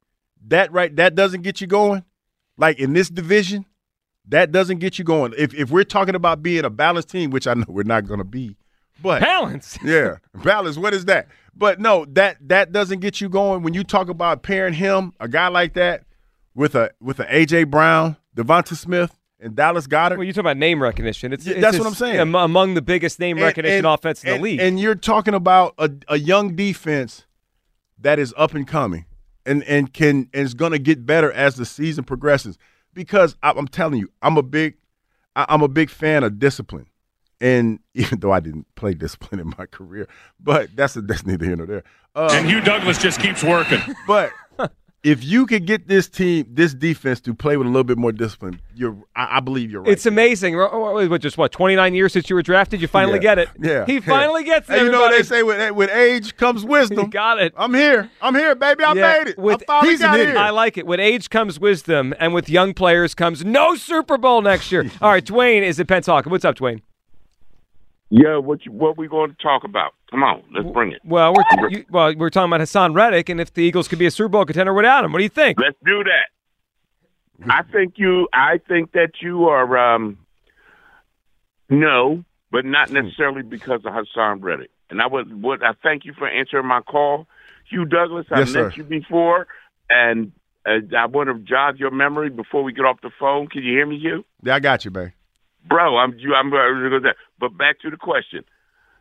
that 0.47 0.73
right 0.73 0.95
that 0.97 1.15
doesn't 1.15 1.43
get 1.43 1.61
you 1.61 1.67
going. 1.67 2.05
Like 2.57 2.79
in 2.79 2.93
this 2.93 3.09
division, 3.09 3.65
that 4.29 4.53
doesn't 4.53 4.79
get 4.79 4.99
you 4.99 5.05
going. 5.05 5.33
If 5.37 5.55
if 5.55 5.71
we're 5.71 5.85
talking 5.85 6.15
about 6.15 6.43
being 6.43 6.65
a 6.65 6.71
balanced 6.71 7.09
team, 7.09 7.31
which 7.31 7.47
I 7.47 7.55
know 7.55 7.65
we're 7.69 7.83
not 7.83 8.07
going 8.07 8.19
to 8.19 8.25
be, 8.25 8.57
but 9.03 9.21
Balance. 9.21 9.79
yeah, 9.85 10.17
balance. 10.43 10.77
What 10.77 10.95
is 10.95 11.05
that? 11.07 11.29
But 11.57 11.81
no, 11.81 12.05
that 12.11 12.37
that 12.49 12.73
doesn't 12.73 13.01
get 13.01 13.21
you 13.21 13.29
going. 13.29 13.63
When 13.63 13.75
you 13.75 13.85
talk 13.85 14.09
about 14.09 14.43
pairing 14.43 14.75
him, 14.75 15.13
a 15.21 15.29
guy 15.29 15.49
like 15.49 15.75
that, 15.75 16.05
with 16.55 16.75
a 16.75 16.91
with 17.01 17.21
a 17.21 17.25
AJ 17.27 17.71
Brown, 17.71 18.17
DeVonta 18.37 18.77
Smith, 18.77 19.17
and 19.41 19.55
Dallas 19.55 19.87
Goedert. 19.87 20.17
Well, 20.17 20.25
you 20.27 20.33
talk 20.33 20.41
about 20.41 20.57
name 20.57 20.83
recognition. 20.83 21.33
It's, 21.33 21.47
it's 21.47 21.61
that's 21.61 21.79
what 21.79 21.87
I'm 21.87 21.95
saying. 21.95 22.19
Among 22.35 22.75
the 22.75 22.83
biggest 22.83 23.21
name 23.21 23.37
And- 23.37 23.45
recognition 23.47 23.79
and- 23.79 23.87
offense 23.87 24.25
in 24.25 24.31
and- 24.31 24.39
the 24.41 24.43
league. 24.43 24.61
And 24.61 24.81
you're 24.81 24.95
talking 24.95 25.35
about 25.35 25.75
a, 25.79 25.91
a 26.09 26.19
young 26.19 26.57
defense 26.57 27.27
that 28.01 28.19
is 28.19 28.35
up 28.37 28.55
and 28.55 28.67
coming, 28.67 29.05
and 29.47 29.63
and 29.65 29.93
can 29.93 30.29
and 30.33 30.45
is 30.47 30.55
going 30.55 30.73
to 30.73 30.79
get 30.79 31.05
better 31.07 31.31
as 31.33 31.57
the 31.57 31.67
season 31.67 32.05
progresses. 32.05 32.59
Because 32.95 33.37
I, 33.43 33.51
I'm 33.51 33.69
telling 33.69 33.99
you, 34.01 34.09
I'm 34.23 34.37
a 34.37 34.43
big 34.43 34.77
I, 35.37 35.47
I'm 35.49 35.63
a 35.63 35.69
big 35.69 35.91
fan 35.91 36.25
of 36.25 36.39
discipline. 36.39 36.87
And 37.45 37.79
even 37.95 38.21
though 38.21 38.33
I 38.33 38.41
didn't 38.41 38.67
play 38.75 38.95
discipline 38.95 39.39
in 39.41 39.53
my 39.59 39.67
career, 39.67 40.09
but 40.41 40.75
that's 40.75 40.97
a, 40.97 41.03
that's 41.03 41.27
neither 41.27 41.45
here 41.45 41.57
nor 41.57 41.67
there. 41.67 41.85
Uh, 42.17 42.29
And 42.33 42.49
Hugh 42.49 42.61
Douglas 42.63 42.97
just 42.99 43.21
keeps 43.21 43.43
working. 43.45 43.81
But 44.07 44.33
if 45.03 45.23
you 45.23 45.45
could 45.45 45.67
get 45.67 45.87
this 45.87 46.09
team, 46.09 46.47
this 46.49 46.73
defense 46.73 47.21
to 47.21 47.35
play 47.35 47.59
with 47.59 47.67
a 47.67 47.71
little 47.71 47.85
bit 47.85 47.99
more 47.99 48.11
discipline, 48.13 48.59
you're 48.75 48.97
I, 49.15 49.37
I 49.37 49.41
believe 49.41 49.71
you're 49.71 49.83
right. 49.83 49.93
it's 49.93 50.07
amazing. 50.07 50.57
What, 50.57 50.73
what, 51.11 51.21
just 51.21 51.37
what, 51.37 51.53
29 51.53 51.93
years 51.95 52.15
since 52.15 52.31
you 52.31 52.37
were 52.37 52.41
drafted? 52.43 52.81
You 52.81 52.89
finally 52.89 53.17
Yeah. 53.17 53.35
get 53.35 53.39
it. 53.41 53.49
Yeah, 53.61 53.85
He 53.85 53.95
yeah. 53.97 54.01
finally 54.01 54.45
gets 54.45 54.67
it. 54.71 54.79
Hey, 54.79 54.85
you 54.87 54.91
know 54.91 55.01
what 55.03 55.11
they 55.11 55.23
say 55.23 55.43
with 55.43 55.73
with 55.73 55.91
age 55.91 56.37
comes 56.39 56.65
wisdom. 56.77 56.99
You 57.01 57.09
got 57.09 57.39
it. 57.39 57.53
I'm 57.59 57.75
here. 57.75 58.11
I'm 58.23 58.35
here, 58.35 58.55
baby. 58.55 58.85
I 58.85 58.95
Yeah, 58.95 59.13
made 59.19 59.27
it. 59.33 59.39
with- 59.39 59.63
I 59.65 59.65
finally 59.67 59.91
he's 59.91 60.01
an 60.01 60.07
got 60.07 60.15
idiot. 60.21 60.37
here. 60.37 60.39
I 60.39 60.49
like 60.49 60.79
it. 60.79 60.87
With 60.87 61.01
age 61.01 61.29
comes 61.29 61.61
wisdom, 61.61 62.15
and 62.19 62.33
with 62.33 62.49
young 62.49 62.73
players 62.73 63.15
comes 63.15 63.45
no 63.45 63.75
Super 63.75 64.17
Bowl 64.17 64.41
next 64.41 64.73
year. 64.73 64.91
All 65.03 65.11
right, 65.11 65.25
Dwayne 65.25 65.61
is 65.63 65.79
at 65.79 65.87
Pensacola. 65.89 66.31
What's 66.31 66.47
up, 66.47 66.55
Dwayne? 66.57 66.81
Yeah, 68.11 68.37
what 68.37 68.65
you, 68.65 68.71
what 68.73 68.97
we 68.97 69.09
going 69.09 69.31
to 69.31 69.37
talk 69.43 69.65
about? 69.65 69.93
Come 70.11 70.23
on, 70.23 70.43
let's 70.55 70.69
bring 70.73 70.93
it. 70.93 71.01
Well, 71.05 71.35
we're 71.35 71.69
you, 71.71 71.85
well, 71.91 72.15
we're 72.17 72.31
talking 72.31 72.53
about 72.53 72.61
Haason 72.61 72.95
Reddick, 72.95 73.29
and 73.29 73.41
if 73.41 73.53
the 73.55 73.63
Eagles 73.63 73.89
could 73.89 73.99
be 73.99 74.07
a 74.07 74.11
Super 74.11 74.29
Bowl 74.29 74.45
contender 74.45 74.73
without 74.73 75.05
him, 75.05 75.13
what 75.13 75.19
do 75.19 75.25
you 75.25 75.29
think? 75.31 75.59
Let's 75.59 75.77
do 75.85 76.05
that. 76.05 77.51
I 77.51 77.63
think 77.63 77.95
you. 77.97 78.29
I 78.33 78.61
think 78.69 78.93
that 78.93 79.11
you 79.21 79.47
are. 79.49 79.77
um 79.95 80.19
No, 81.69 82.25
but 82.53 82.65
not 82.65 82.91
necessarily 82.91 83.43
because 83.43 83.81
of 83.85 83.93
Haason 83.93 84.43
Reddick. 84.43 84.71
And 84.91 85.01
I 85.03 85.07
was. 85.07 85.27
What 85.31 85.63
I 85.65 85.73
thank 85.83 86.05
you 86.05 86.13
for 86.17 86.29
answering 86.29 86.67
my 86.67 86.83
call, 86.83 87.27
Hugh 87.69 87.87
Douglas. 87.87 88.27
I 88.31 88.41
Yes, 88.41 88.53
met 88.53 88.61
sir. 88.61 88.73
you 88.77 88.85
before, 88.85 89.49
and 89.91 90.31
uh, 90.67 90.79
I 90.97 91.07
want 91.07 91.29
to 91.31 91.39
jog 91.41 91.79
your 91.81 91.91
memory 91.91 92.31
before 92.31 92.63
we 92.63 92.73
get 92.73 92.85
off 92.85 93.01
the 93.03 93.11
phone. 93.19 93.49
Can 93.49 93.63
you 93.65 93.73
hear 93.73 93.87
me, 93.87 93.99
Hugh? 93.99 94.25
yeah, 94.43 94.55
I 94.55 94.61
got 94.61 94.85
you, 94.85 94.91
man. 94.93 95.13
bro. 95.67 95.97
I'm 95.97 96.17
you. 96.19 96.35
I'm. 96.35 96.53
uh, 96.53 97.09
But 97.45 97.59
back 97.59 97.81
to 97.81 97.91
the 97.91 97.97
question. 97.99 98.45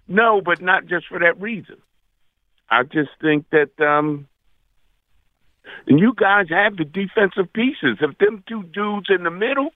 No, 0.07 0.41
but 0.43 0.61
not 0.61 0.85
just 0.85 1.07
for 1.07 1.19
that 1.19 1.39
reason. 1.39 1.77
I 2.69 2.83
just 2.83 3.11
think 3.21 3.45
that 3.51 3.71
um, 3.79 4.27
and 5.87 5.99
you 5.99 6.13
guys 6.15 6.47
have 6.49 6.75
the 6.75 6.83
defensive 6.83 7.51
pieces. 7.53 7.99
If 8.01 8.17
them 8.17 8.43
two 8.47 8.63
dudes 8.63 9.07
in 9.09 9.23
the 9.23 9.31
middle 9.31 9.69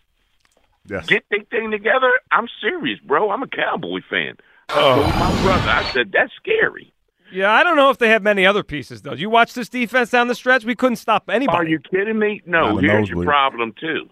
Yes. 0.90 1.06
get 1.06 1.24
their 1.30 1.44
thing 1.52 1.72
together, 1.72 2.10
I'm 2.32 2.48
serious, 2.62 3.00
bro. 3.00 3.30
I'm 3.30 3.44
a 3.44 3.48
Cowboy 3.48 4.00
fan. 4.10 4.38
I 4.70 4.74
told 4.74 5.08
my 5.16 5.42
brother, 5.44 5.70
I 5.70 5.92
said 5.94 6.12
that's 6.12 6.32
scary. 6.38 6.94
Yeah, 7.32 7.52
I 7.52 7.64
don't 7.64 7.76
know 7.76 7.90
if 7.90 7.98
they 7.98 8.10
have 8.10 8.24
many 8.24 8.46
other 8.46 8.64
pieces 8.64 9.02
though. 9.02 9.14
You 9.14 9.30
watch 9.30 9.54
this 9.54 9.70
defense 9.70 10.10
down 10.12 10.28
the 10.28 10.36
stretch? 10.36 10.66
We 10.66 10.76
couldn't 10.76 10.96
stop 10.98 11.30
anybody. 11.30 11.58
Are 11.58 11.66
you 11.66 11.80
kidding 11.80 12.20
me? 12.20 12.42
No. 12.46 12.78
a 12.78 12.82
Here's 12.82 13.10
your 13.10 13.24
problem 13.24 13.74
too. 13.80 14.10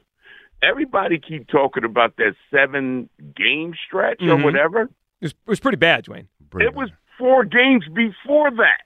Everybody 0.68 1.20
keep 1.20 1.48
talking 1.48 1.84
about 1.84 2.16
that 2.18 2.36
seven 2.52 3.10
game 3.36 3.74
stretch 3.88 4.22
or 4.22 4.38
Mhm. 4.38 4.44
whatever. 4.44 4.82
It 4.82 4.90
was, 5.22 5.32
it 5.32 5.38
was 5.48 5.60
pretty 5.60 5.78
bad, 5.78 6.06
Dwayne. 6.06 6.28
Pretty 6.50 6.66
It 6.68 6.74
was 6.74 6.90
four 7.18 7.44
games 7.46 7.86
before 7.94 8.52
that. 8.52 8.82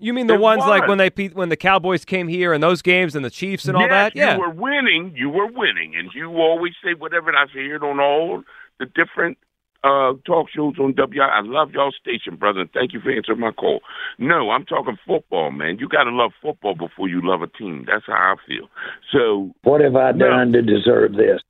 You 0.00 0.12
mean 0.12 0.28
the 0.28 0.34
It 0.34 0.40
ones 0.40 0.60
like 0.64 0.86
when 0.86 0.98
they 0.98 1.10
when 1.32 1.48
the 1.48 1.56
Cowboys 1.56 2.04
came 2.04 2.28
here 2.28 2.52
and 2.52 2.62
those 2.62 2.82
games 2.82 3.16
and 3.16 3.24
the 3.24 3.30
Chiefs 3.30 3.66
and 3.66 3.76
all 3.76 3.88
that? 3.88 4.14
Yeah. 4.14 4.34
you 4.34 4.40
were 4.40 4.50
winning. 4.50 5.12
You 5.16 5.28
were 5.28 5.46
winning, 5.48 5.96
and 5.96 6.12
you 6.14 6.30
always 6.36 6.74
say 6.84 6.94
whatever. 6.94 7.30
And 7.30 7.36
I 7.38 7.46
hear 7.52 7.76
it 7.76 7.82
on 7.82 7.98
all 7.98 8.44
the 8.78 8.86
different 8.86 9.38
uh, 9.84 10.12
talk 10.26 10.48
shows 10.54 10.74
on 10.78 10.94
WI. 10.94 11.24
I 11.24 11.40
love 11.42 11.70
y'all 11.72 11.92
station, 11.92 12.36
brother, 12.36 12.60
and 12.60 12.70
thank 12.72 12.92
you 12.92 13.00
for 13.00 13.10
answering 13.10 13.40
my 13.40 13.52
call. 13.52 13.80
No, 14.18 14.50
I'm 14.50 14.64
talking 14.64 14.98
football, 15.06 15.50
man. 15.50 15.78
You 15.78 15.88
got 15.88 16.04
to 16.04 16.10
love 16.10 16.32
football 16.42 16.74
before 16.74 17.08
you 17.08 17.20
love 17.22 17.42
a 17.42 17.46
team. 17.46 17.84
That's 17.86 18.04
how 18.06 18.34
I 18.34 18.34
feel. 18.46 18.68
So, 19.12 19.52
What 19.62 19.80
have 19.80 19.96
I 19.96 20.12
No. 20.12 20.28
done 20.30 20.52
to 20.52 20.62
deserve 20.62 21.12
this? 21.14 21.40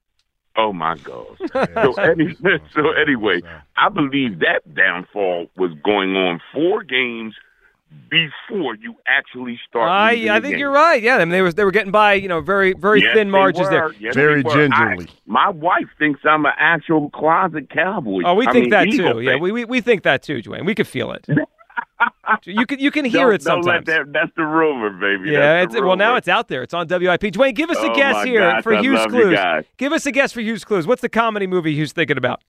oh 0.57 0.73
my 0.73 0.97
God. 0.97 1.39
so, 1.75 1.95
any, 2.03 2.37
so 2.75 2.91
anyway, 3.01 3.41
I 3.77 3.89
believe 3.89 4.41
that 4.41 4.63
downfall 4.75 5.47
was 5.57 5.71
going 5.85 6.17
on 6.17 6.41
four 6.53 6.83
games 6.83 7.35
before 8.11 8.75
you 8.77 8.95
actually 9.07 9.59
start. 9.69 9.89
I 9.91 10.13
I 10.37 10.41
think 10.41 10.53
game. 10.53 10.59
you're 10.59 10.71
right. 10.71 11.03
Yeah, 11.03 11.17
I 11.17 11.19
mean, 11.21 11.31
they 11.31 11.43
were 11.43 11.53
they 11.53 11.65
were 11.65 11.71
getting 11.71 11.93
by, 11.93 12.15
you 12.15 12.29
know, 12.29 12.41
very 12.41 12.73
very 12.75 13.03
Yes, 13.03 13.15
thin 13.15 13.29
they 13.29 13.33
margins 13.33 13.69
there. 13.71 13.93
Yes, 13.99 14.15
Very 14.15 14.43
gingerly. 14.45 15.07
I- 15.09 15.13
my 15.27 15.49
wife 15.51 15.89
thinks 15.99 16.21
I'm 16.25 16.45
an 16.47 16.53
actual 16.59 17.11
closet 17.11 17.71
cowboy. 17.71 18.23
Oh, 18.25 18.35
we 18.35 18.47
I 18.47 18.53
think 18.53 18.65
mean, 18.65 18.71
that 18.71 18.89
Eagle 18.89 19.15
too. 19.15 19.21
Yeah, 19.21 19.37
we, 19.37 19.53
we 19.53 19.65
we 19.65 19.81
think 19.81 20.03
that 20.05 20.23
too, 20.23 20.43
Dwayne. 20.43 20.65
We 20.67 20.75
could 20.75 20.87
feel 20.89 21.13
it. 21.13 21.27
you 22.45 22.67
can 22.67 22.79
you 22.79 22.91
can 22.91 23.05
hear 23.05 23.27
Don't- 23.31 23.35
it 23.35 23.45
don't 23.45 23.65
let 23.65 23.87
sometimes. 23.87 23.87
that- 23.87 24.13
that's 24.13 24.33
the 24.37 24.45
rumor, 24.45 24.91
baby. 24.91 25.31
Yeah, 25.31 25.63
it's, 25.63 25.75
the 25.75 25.83
well 25.83 25.97
now 25.97 26.17
it's 26.17 26.29
out 26.29 26.49
there. 26.49 26.63
It's 26.63 26.75
on 26.75 26.87
WIP. 26.89 27.21
Dwayne, 27.33 27.55
give 27.55 27.71
us 27.71 27.79
a 27.79 27.91
Oh, 27.91 27.95
guess 27.95 28.25
here 28.25 28.41
gosh, 28.41 28.63
for 28.63 28.75
I 28.75 28.83
Hugh's 28.83 29.07
Clues. 29.07 29.39
Give 29.77 29.93
us 29.93 30.07
a 30.07 30.13
guess 30.13 30.33
for 30.33 30.41
Hugh's 30.41 30.65
Clues. 30.65 30.87
What's 30.87 31.03
the 31.03 31.09
comedy 31.09 31.47
movie 31.47 31.75
Hughes 31.75 31.93
thinking 31.93 32.17
about? 32.19 32.43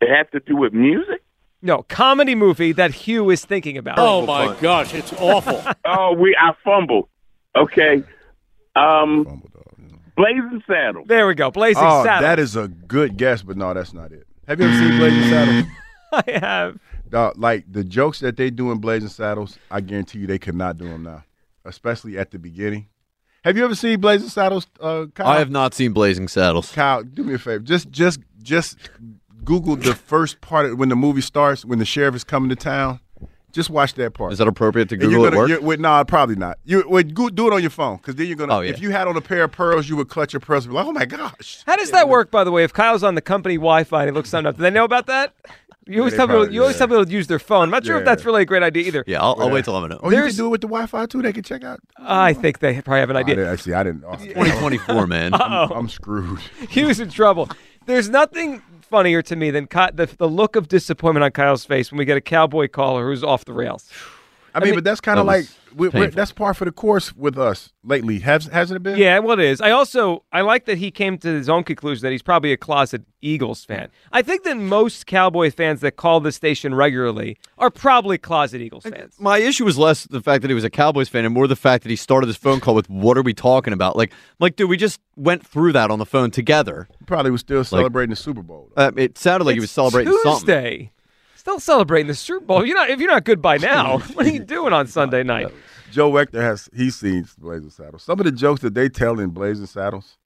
It 0.00 0.08
has 0.08 0.26
to 0.32 0.40
do 0.40 0.56
with 0.56 0.72
music. 0.72 1.22
No, 1.62 1.82
comedy 1.88 2.34
movie 2.34 2.72
that 2.72 2.92
Hugh 2.92 3.28
is 3.30 3.44
thinking 3.44 3.76
about. 3.76 3.98
Oh 3.98 4.24
my 4.26 4.56
gosh, 4.60 4.94
it's 4.94 5.12
awful. 5.14 5.62
Oh, 5.84 6.12
we 6.14 6.36
I 6.40 6.52
fumbled. 6.64 7.08
Okay. 7.56 8.02
Um, 8.76 9.24
Fumble 9.24 9.48
dog, 9.52 9.64
you. 9.78 9.98
Blazing 10.16 10.62
Saddles. 10.66 11.06
There 11.08 11.26
we 11.26 11.34
go. 11.34 11.50
Blazing 11.50 11.82
Oh, 11.84 12.04
Saddles. 12.04 12.22
that 12.22 12.38
is 12.38 12.56
a 12.56 12.68
good 12.68 13.16
guess, 13.16 13.42
but 13.42 13.56
no, 13.56 13.74
that's 13.74 13.92
not 13.92 14.12
it. 14.12 14.26
Have 14.46 14.60
you 14.60 14.66
ever 14.68 14.76
seen 14.78 14.98
Blazing 14.98 15.28
Saddles? 15.30 15.64
I 16.12 16.38
have. 16.38 16.78
Dog, 17.08 17.36
like 17.38 17.64
the 17.70 17.82
jokes 17.84 18.20
that 18.20 18.36
they 18.36 18.50
do 18.50 18.70
in 18.70 18.78
Blazing 18.78 19.08
Saddles, 19.08 19.58
I 19.70 19.80
guarantee 19.80 20.20
you 20.20 20.26
they 20.28 20.38
could 20.38 20.54
not 20.54 20.78
do 20.78 20.88
them 20.88 21.02
now, 21.02 21.24
especially 21.64 22.16
at 22.18 22.30
the 22.30 22.38
beginning. 22.38 22.86
Have 23.42 23.56
you 23.56 23.64
ever 23.64 23.74
seen 23.74 24.00
Blazing 24.00 24.28
Saddles, 24.28 24.66
uh, 24.80 25.06
Kyle? 25.14 25.26
I 25.26 25.38
have 25.38 25.50
not 25.50 25.74
seen 25.74 25.92
Blazing 25.92 26.28
Saddles. 26.28 26.70
Kyle, 26.72 27.02
do 27.02 27.24
me 27.24 27.34
a 27.34 27.38
favor. 27.38 27.58
Just, 27.64 27.90
just, 27.90 28.20
just 28.42 28.76
Google 29.44 29.76
the 29.76 29.94
first 29.94 30.40
part 30.40 30.66
of, 30.66 30.78
when 30.78 30.88
the 30.88 30.96
movie 30.96 31.20
starts, 31.20 31.64
when 31.64 31.78
the 31.78 31.84
sheriff 31.84 32.14
is 32.14 32.24
coming 32.24 32.48
to 32.50 32.56
town. 32.56 33.00
Just 33.52 33.68
watch 33.68 33.94
that 33.94 34.14
part. 34.14 34.32
Is 34.32 34.38
that 34.38 34.46
appropriate 34.46 34.88
to 34.90 34.96
Google 34.96 35.22
you're 35.22 35.26
at 35.26 35.34
work? 35.34 35.48
you're- 35.48 35.60
wait, 35.64 35.80
no, 35.80 36.04
probably 36.04 36.36
not. 36.36 36.58
You 36.64 36.84
would 36.88 37.14
go, 37.16 37.28
do 37.28 37.48
it 37.48 37.52
on 37.52 37.60
your 37.60 37.70
phone 37.70 37.96
because 37.96 38.14
then 38.14 38.28
you're 38.28 38.36
gonna. 38.36 38.54
Oh, 38.54 38.60
yeah. 38.60 38.70
If 38.70 38.80
you 38.80 38.90
had 38.90 39.08
on 39.08 39.16
a 39.16 39.20
pair 39.20 39.42
of 39.42 39.50
pearls, 39.50 39.88
you 39.88 39.96
would 39.96 40.08
clutch 40.08 40.32
your 40.32 40.38
pearls 40.38 40.66
and 40.66 40.72
be 40.72 40.76
like, 40.76 40.86
"Oh 40.86 40.92
my 40.92 41.04
gosh!" 41.04 41.64
How 41.66 41.74
does 41.74 41.90
that 41.90 42.08
work, 42.08 42.30
by 42.30 42.44
the 42.44 42.52
way? 42.52 42.62
If 42.62 42.72
Kyle's 42.72 43.02
on 43.02 43.16
the 43.16 43.20
company 43.20 43.56
Wi-Fi 43.56 44.02
and 44.02 44.08
he 44.08 44.14
looks 44.14 44.28
something 44.30 44.46
up, 44.50 44.56
do 44.56 44.62
they 44.62 44.70
know 44.70 44.84
about 44.84 45.06
that? 45.06 45.34
You 45.84 45.98
always 45.98 46.12
they 46.12 46.18
tell 46.18 46.26
people. 46.28 46.40
probably- 46.42 46.54
You 46.54 46.60
always 46.62 46.76
tell 46.78 46.86
people 46.86 47.04
to 47.04 47.10
use 47.10 47.26
their 47.26 47.40
phone. 47.40 47.64
I'm 47.64 47.70
not 47.70 47.84
sure 47.84 47.98
if 47.98 48.04
that's 48.04 48.24
really 48.24 48.42
a 48.42 48.44
great 48.44 48.62
idea 48.62 48.84
either. 48.86 49.02
yeah, 49.08 49.20
I'll, 49.20 49.34
I'll 49.40 49.50
wait 49.50 49.64
till 49.64 49.74
I'm 49.74 49.90
in. 49.90 49.98
Oh, 50.00 50.04
you 50.04 50.10
There's- 50.12 50.28
can 50.36 50.44
do 50.44 50.46
it 50.46 50.50
with 50.50 50.60
the 50.60 50.68
Wi-Fi 50.68 51.06
too. 51.06 51.20
They 51.20 51.32
can 51.32 51.42
check 51.42 51.64
out. 51.64 51.80
I 51.98 52.34
think 52.34 52.60
they 52.60 52.80
probably 52.82 53.00
have 53.00 53.10
an 53.10 53.16
I 53.16 53.20
idea. 53.20 53.34
didn't, 53.34 53.52
actually, 53.52 53.74
I 53.74 53.82
didn't. 53.82 54.04
oh, 54.06 54.14
2024, 54.14 55.06
man. 55.08 55.34
I'm, 55.34 55.72
I'm 55.72 55.88
screwed. 55.88 56.38
he 56.68 56.84
was 56.84 57.00
in 57.00 57.10
trouble. 57.10 57.48
There's 57.86 58.08
nothing 58.08 58.62
funnier 58.90 59.22
to 59.22 59.36
me 59.36 59.50
than 59.52 59.68
Ky- 59.68 59.92
the, 59.94 60.06
the 60.18 60.28
look 60.28 60.56
of 60.56 60.66
disappointment 60.68 61.22
on 61.22 61.30
Kyle's 61.30 61.64
face 61.64 61.90
when 61.92 61.98
we 61.98 62.04
get 62.04 62.16
a 62.16 62.20
cowboy 62.20 62.68
caller 62.68 63.08
who's 63.08 63.22
off 63.22 63.44
the 63.44 63.52
rails. 63.52 63.88
I 64.54 64.60
mean, 64.60 64.70
mean, 64.70 64.74
but 64.76 64.84
that's 64.84 65.00
kind 65.00 65.16
that 65.18 65.22
of 65.22 65.26
like 65.26 65.40
was 65.40 65.56
we, 65.74 65.88
we're, 65.88 66.08
that's 66.08 66.32
par 66.32 66.54
for 66.54 66.64
the 66.64 66.72
course 66.72 67.14
with 67.14 67.38
us 67.38 67.72
lately. 67.84 68.18
Has 68.20 68.46
hasn't 68.46 68.76
it 68.76 68.82
been? 68.82 68.98
Yeah, 68.98 69.18
well, 69.18 69.38
it 69.38 69.44
is. 69.44 69.60
I 69.60 69.70
also 69.70 70.24
I 70.32 70.40
like 70.40 70.64
that 70.66 70.78
he 70.78 70.90
came 70.90 71.18
to 71.18 71.28
his 71.28 71.48
own 71.48 71.64
conclusion 71.64 72.02
that 72.02 72.12
he's 72.12 72.22
probably 72.22 72.52
a 72.52 72.56
closet 72.56 73.02
Eagles 73.20 73.64
fan. 73.64 73.88
I 74.12 74.22
think 74.22 74.44
that 74.44 74.56
most 74.56 75.06
Cowboy 75.06 75.50
fans 75.50 75.80
that 75.80 75.92
call 75.96 76.20
the 76.20 76.32
station 76.32 76.74
regularly 76.74 77.38
are 77.58 77.70
probably 77.70 78.18
closet 78.18 78.60
Eagles 78.60 78.84
fans. 78.84 79.16
My 79.18 79.38
issue 79.38 79.64
was 79.64 79.78
less 79.78 80.04
the 80.04 80.20
fact 80.20 80.42
that 80.42 80.48
he 80.48 80.54
was 80.54 80.64
a 80.64 80.70
Cowboys 80.70 81.08
fan 81.08 81.24
and 81.24 81.34
more 81.34 81.46
the 81.46 81.56
fact 81.56 81.82
that 81.84 81.90
he 81.90 81.96
started 81.96 82.26
this 82.26 82.36
phone 82.36 82.60
call 82.60 82.74
with 82.74 82.88
"What 82.88 83.16
are 83.16 83.22
we 83.22 83.34
talking 83.34 83.72
about?" 83.72 83.96
Like, 83.96 84.12
like, 84.38 84.56
dude, 84.56 84.70
we 84.70 84.76
just 84.76 85.00
went 85.16 85.46
through 85.46 85.72
that 85.72 85.90
on 85.90 85.98
the 85.98 86.06
phone 86.06 86.30
together. 86.30 86.88
Probably 87.06 87.30
was 87.30 87.40
still 87.40 87.64
celebrating 87.64 88.10
the 88.10 88.16
Super 88.16 88.42
Bowl. 88.42 88.70
Uh, 88.76 88.92
it 88.96 89.18
sounded 89.18 89.44
like 89.44 89.54
he 89.54 89.60
was 89.60 89.64
It's 89.64 89.72
celebrating 89.72 90.16
something. 90.22 90.90
Still 91.40 91.58
celebrating 91.58 92.06
the 92.06 92.14
Super 92.14 92.44
Bowl. 92.44 92.66
You're 92.66 92.76
not 92.76 92.90
if 92.90 93.00
you're 93.00 93.10
not 93.10 93.24
good 93.24 93.40
by 93.40 93.56
now. 93.56 93.98
what 94.12 94.26
are 94.26 94.30
you 94.30 94.40
doing 94.40 94.74
on 94.74 94.86
Sunday 94.86 95.22
night? 95.22 95.48
Joe 95.90 96.12
Wechter 96.12 96.42
has 96.42 96.68
he's 96.76 96.96
seen 96.96 97.26
Blazing 97.38 97.70
Saddles. 97.70 98.02
Some 98.02 98.20
of 98.20 98.26
the 98.26 98.30
jokes 98.32 98.60
that 98.60 98.74
they 98.74 98.90
tell 98.90 99.18
in 99.18 99.30
Blazing 99.30 99.64
Saddles, 99.64 100.18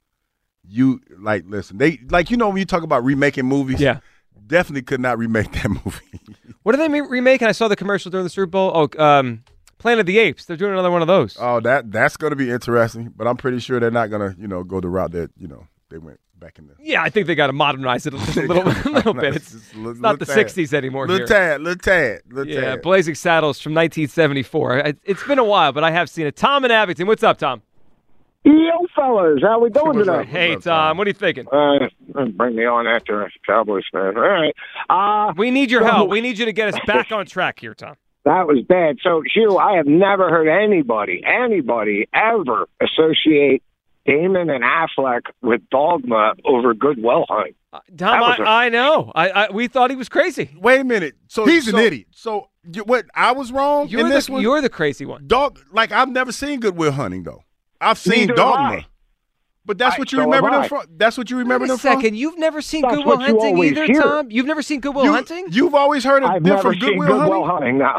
you 0.68 1.00
like 1.16 1.44
listen. 1.46 1.78
They 1.78 2.00
like 2.10 2.32
you 2.32 2.36
know 2.36 2.48
when 2.48 2.56
you 2.56 2.64
talk 2.64 2.82
about 2.82 3.04
remaking 3.04 3.46
movies. 3.46 3.80
Yeah. 3.80 4.00
definitely 4.48 4.82
could 4.82 4.98
not 4.98 5.16
remake 5.16 5.52
that 5.52 5.68
movie. 5.84 6.20
What 6.64 6.74
are 6.74 6.78
they 6.78 6.88
ma- 6.88 7.06
remaking? 7.08 7.46
I 7.46 7.52
saw 7.52 7.68
the 7.68 7.76
commercial 7.76 8.10
during 8.10 8.24
the 8.24 8.30
Super 8.30 8.46
Bowl. 8.46 8.72
Oh, 8.74 9.00
um, 9.00 9.44
Planet 9.78 10.00
of 10.00 10.06
the 10.06 10.18
Apes. 10.18 10.46
They're 10.46 10.56
doing 10.56 10.72
another 10.72 10.90
one 10.90 11.00
of 11.00 11.06
those. 11.06 11.36
oh, 11.38 11.60
that 11.60 11.92
that's 11.92 12.16
going 12.16 12.32
to 12.32 12.36
be 12.36 12.50
interesting. 12.50 13.12
But 13.16 13.28
I'm 13.28 13.36
pretty 13.36 13.60
sure 13.60 13.78
they're 13.78 13.92
not 13.92 14.10
going 14.10 14.34
to 14.34 14.40
you 14.40 14.48
know 14.48 14.64
go 14.64 14.80
the 14.80 14.88
route 14.88 15.12
that 15.12 15.30
you 15.38 15.46
know 15.46 15.68
they 15.90 15.98
went 15.98 16.18
back 16.44 16.58
in 16.58 16.66
the. 16.66 16.74
yeah, 16.80 17.02
I 17.02 17.08
think 17.10 17.26
they 17.26 17.34
got 17.34 17.46
to 17.46 17.52
modernize 17.54 18.06
it 18.06 18.12
a 18.12 18.16
little, 18.46 18.68
a 18.68 18.88
little 18.92 19.14
bit. 19.14 19.36
It's, 19.36 19.52
Just 19.52 19.72
a 19.72 19.76
little- 19.76 19.90
it's 19.92 20.00
not 20.00 20.18
the 20.18 20.26
tad. 20.26 20.46
'60s 20.46 20.74
anymore. 20.74 21.06
Little 21.08 21.26
here. 21.26 21.36
tad, 21.54 21.60
little 21.62 21.78
tad, 21.78 22.20
little 22.30 22.52
Yeah, 22.52 22.60
tad. 22.60 22.82
Blazing 22.82 23.14
Saddles 23.14 23.60
from 23.60 23.72
1974. 23.74 24.78
It- 24.78 24.98
It's 25.04 25.24
been 25.24 25.38
a 25.38 25.44
while, 25.44 25.72
but 25.72 25.84
I 25.84 25.90
have 25.90 26.10
seen 26.10 26.26
it. 26.26 26.36
Tom 26.36 26.64
and 26.64 26.72
Abington, 26.72 27.06
what's 27.06 27.22
up, 27.22 27.38
Tom? 27.38 27.62
Yo, 28.44 28.86
fellas, 28.94 29.40
how 29.42 29.58
we 29.58 29.70
doing 29.70 29.96
What's 29.96 30.06
today? 30.06 30.24
Hey, 30.24 30.54
up, 30.54 30.60
Tom. 30.62 30.88
Tom? 30.90 30.98
What 30.98 31.06
are 31.06 31.10
you 31.10 31.14
thinking? 31.14 31.46
Uh, 31.50 31.88
bring 32.32 32.54
me 32.56 32.66
on 32.66 32.86
after 32.86 33.22
a 33.22 33.30
Cowboys 33.46 33.84
fan. 33.90 34.18
All 34.18 34.22
right. 34.22 34.54
Uh, 34.90 35.32
We 35.36 35.50
need 35.50 35.70
your 35.70 35.80
so- 35.80 35.86
help. 35.90 36.10
We 36.10 36.20
need 36.20 36.38
you 36.38 36.44
to 36.44 36.52
get 36.52 36.74
us 36.74 36.78
back 36.86 37.10
on 37.10 37.24
track 37.24 37.58
here, 37.58 37.72
Tom. 37.74 37.94
that 38.26 38.46
was 38.46 38.58
bad. 38.68 38.98
So, 39.02 39.22
Hugh, 39.34 39.56
I 39.56 39.76
have 39.76 39.86
never 39.86 40.28
heard 40.28 40.48
anybody, 40.48 41.22
anybody 41.26 42.06
ever 42.12 42.68
associate 42.82 43.62
Damon 44.06 44.50
and 44.50 44.62
Affleck 44.62 45.22
with 45.42 45.62
Dogma 45.70 46.34
over 46.44 46.74
Goodwill 46.74 47.24
Hunting. 47.28 47.54
Uh, 47.72 47.78
Tom, 47.96 47.96
That 47.96 48.20
was 48.20 48.36
I, 48.40 48.42
a- 48.42 48.46
I 48.46 48.68
know. 48.68 49.12
I, 49.14 49.28
I 49.30 49.50
we 49.50 49.66
thought 49.68 49.90
he 49.90 49.96
was 49.96 50.08
crazy. 50.08 50.50
Wait 50.60 50.80
a 50.80 50.84
minute. 50.84 51.14
So 51.28 51.44
He's 51.46 51.66
an 51.68 51.76
idiot. 51.78 52.06
So 52.12 52.48
you, 52.70 52.82
what? 52.84 53.06
I 53.14 53.32
was 53.32 53.50
wrong 53.50 53.88
You're 53.88 54.00
in 54.02 54.08
the 54.08 54.14
this 54.14 54.28
one. 54.28 54.42
you're 54.42 54.60
the 54.60 54.68
crazy 54.68 55.04
one. 55.06 55.26
Dog, 55.26 55.58
like 55.72 55.90
I've 55.90 56.08
never 56.10 56.32
seen 56.32 56.60
Goodwill 56.60 56.92
Hunting 56.92 57.22
though. 57.24 57.42
I've 57.80 57.98
seen 57.98 58.20
Neither 58.28 58.34
Dogma, 58.34 58.86
but 59.66 59.76
that's 59.78 59.94
Right, 59.94 59.98
what 59.98 60.12
you 60.12 60.18
so 60.18 60.24
remember 60.24 60.50
them 60.50 60.68
from. 60.68 60.82
That's 60.96 61.18
what 61.18 61.30
you 61.30 61.38
remember 61.38 61.64
Wait 61.64 61.70
a 61.70 61.72
them 61.72 61.78
from. 61.78 62.00
second. 62.00 62.16
You've 62.16 62.38
never 62.38 62.62
seen 62.62 62.82
That's 62.82 62.94
Goodwill 62.96 63.18
Hunting 63.18 63.58
either, 63.58 63.84
hear. 63.86 64.00
Tom? 64.02 64.30
You've 64.30 64.46
never 64.46 64.62
seen 64.62 64.80
Goodwill 64.80 65.04
You, 65.04 65.12
Hunting? 65.12 65.46
You've 65.50 65.74
always 65.74 66.04
heard 66.04 66.22
of 66.22 66.30
I've 66.30 66.42
them 66.42 66.50
never 66.56 66.62
from 66.62 66.72
seen 66.74 66.80
Goodwill, 66.98 67.08
Goodwill 67.20 67.44
Hunting. 67.44 67.78
Hunting. 67.78 67.78
No. 67.78 67.98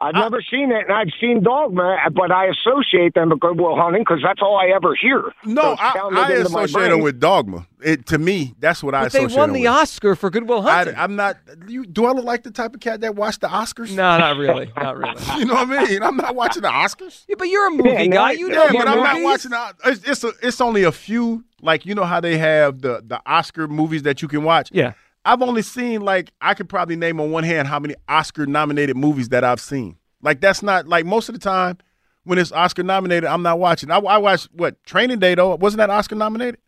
I've 0.00 0.14
I- 0.16 0.20
never 0.20 0.42
seen 0.42 0.70
it, 0.72 0.84
and 0.88 0.92
I've 0.92 1.12
seen 1.20 1.42
Dogma, 1.42 1.96
but 2.12 2.30
I 2.30 2.46
associate 2.46 3.14
them 3.14 3.30
with 3.30 3.40
Goodwill 3.40 3.76
Hunting 3.76 4.02
because 4.02 4.20
that's 4.22 4.42
all 4.42 4.56
I 4.56 4.66
ever 4.74 4.94
hear. 4.94 5.32
No, 5.44 5.72
it's 5.72 5.80
I, 5.80 5.92
I 6.12 6.30
associate 6.32 6.88
them 6.90 7.00
with 7.00 7.20
Dogma. 7.20 7.66
It 7.82 8.06
to 8.06 8.18
me, 8.18 8.54
that's 8.58 8.82
what 8.82 8.94
I 8.94 9.04
but 9.04 9.12
they 9.12 9.26
won 9.26 9.50
them 9.50 9.52
the 9.52 9.60
with. 9.62 9.68
Oscar 9.70 10.16
for 10.16 10.30
Goodwill 10.30 10.62
Hunting. 10.62 10.94
I, 10.94 11.04
am 11.04 11.16
not. 11.16 11.36
You, 11.68 11.86
do 11.86 12.06
I 12.06 12.12
look 12.12 12.24
like 12.24 12.42
the 12.42 12.50
type 12.50 12.74
of 12.74 12.80
cat 12.80 13.02
that 13.02 13.14
watched 13.14 13.40
the 13.42 13.48
Oscars? 13.48 13.90
no, 13.94 14.18
not 14.18 14.36
really. 14.36 14.70
Not 14.76 14.96
really. 14.98 15.22
You 15.38 15.44
know 15.46 15.54
what 15.54 15.70
I 15.70 15.84
mean? 15.84 16.02
I'm 16.02 16.16
not 16.16 16.34
watching 16.34 16.62
the 16.62 16.68
Oscars. 16.68 17.24
Yeah, 17.28 17.36
but 17.38 17.48
you're 17.48 17.68
a 17.68 17.70
movie 17.70 17.90
Yeah, 17.90 18.06
guy. 18.06 18.32
You 18.32 18.48
know 18.48 18.64
Yeah, 18.64 18.72
your 18.72 18.84
but 18.84 18.88
I'm 18.88 19.02
not 19.02 19.22
watching. 19.22 19.50
The, 19.52 19.74
it's 19.86 20.08
it's, 20.08 20.24
a, 20.24 20.32
it's 20.42 20.60
only 20.60 20.82
a 20.84 20.92
few. 20.92 21.44
Like 21.60 21.86
you 21.86 21.94
know 21.94 22.04
how 22.04 22.20
they 22.20 22.36
have 22.36 22.80
the 22.82 23.02
the 23.06 23.20
Oscar 23.26 23.68
movies 23.68 24.02
that 24.02 24.20
you 24.22 24.28
can 24.28 24.42
watch. 24.44 24.70
Yeah. 24.72 24.92
I've 25.24 25.42
only 25.42 25.62
seen 25.62 26.02
like 26.02 26.32
I 26.40 26.54
could 26.54 26.68
probably 26.68 26.96
name 26.96 27.20
on 27.20 27.30
one 27.30 27.44
hand 27.44 27.68
how 27.68 27.78
many 27.78 27.94
Oscar 28.08 28.46
nominated 28.46 28.96
movies 28.96 29.30
that 29.30 29.44
I've 29.44 29.60
seen. 29.60 29.96
Like 30.22 30.40
that's 30.40 30.62
not 30.62 30.86
like 30.86 31.06
most 31.06 31.28
of 31.28 31.34
the 31.34 31.38
time 31.38 31.78
when 32.24 32.38
it's 32.38 32.52
Oscar 32.52 32.82
nominated, 32.82 33.24
I'm 33.24 33.42
not 33.42 33.58
watching. 33.58 33.90
I, 33.90 33.98
I 33.98 34.18
watched 34.18 34.48
what 34.52 34.82
Training 34.84 35.18
Day 35.18 35.34
though. 35.34 35.54
Wasn't 35.56 35.78
that 35.78 35.90
Oscar 35.90 36.14
nominated? 36.14 36.58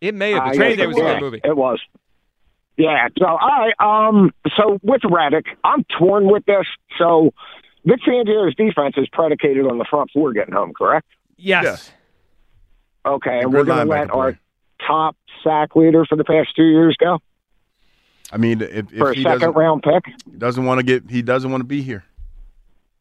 It 0.00 0.14
may 0.14 0.32
have. 0.32 0.42
Uh, 0.42 0.50
been. 0.50 0.58
Training 0.58 0.78
yes, 0.78 0.84
Day 0.84 0.86
was 0.86 0.96
it 0.96 1.00
a 1.00 1.04
good 1.04 1.20
movie. 1.20 1.40
It 1.44 1.56
was. 1.56 1.80
Yeah. 2.76 3.08
So 3.18 3.26
I 3.26 3.72
Um. 3.78 4.32
So 4.56 4.78
with 4.82 5.02
Reddick, 5.08 5.46
I'm 5.64 5.84
torn 5.98 6.30
with 6.30 6.44
this. 6.46 6.66
So 6.98 7.32
Vic 7.84 8.00
Fangio's 8.06 8.54
defense 8.54 8.94
is 8.96 9.08
predicated 9.12 9.66
on 9.66 9.78
the 9.78 9.84
front 9.88 10.10
four 10.12 10.32
getting 10.32 10.54
home, 10.54 10.72
correct? 10.72 11.06
Yes. 11.36 11.64
Yes. 11.64 11.92
Okay, 13.04 13.40
and 13.40 13.50
Good 13.50 13.52
we're 13.52 13.64
going 13.64 13.88
to 13.88 13.92
linebacker 13.92 14.08
let 14.08 14.10
our 14.12 14.38
top 14.86 15.16
sack 15.42 15.74
leader 15.74 16.04
for 16.04 16.14
the 16.14 16.24
past 16.24 16.50
two 16.54 16.62
years 16.62 16.96
go 16.98 17.18
I 18.32 18.38
mean, 18.38 18.62
if, 18.62 18.90
if 18.92 18.98
for 18.98 19.10
a 19.10 19.14
he 19.14 19.22
second 19.22 19.40
doesn't, 19.40 19.54
round 19.56 19.82
pick. 19.82 20.04
doesn't 20.38 20.64
want 20.64 20.78
to 20.78 20.82
get, 20.84 21.08
he 21.10 21.20
doesn't 21.22 21.50
want 21.50 21.60
to 21.60 21.66
be 21.66 21.82
here. 21.82 22.04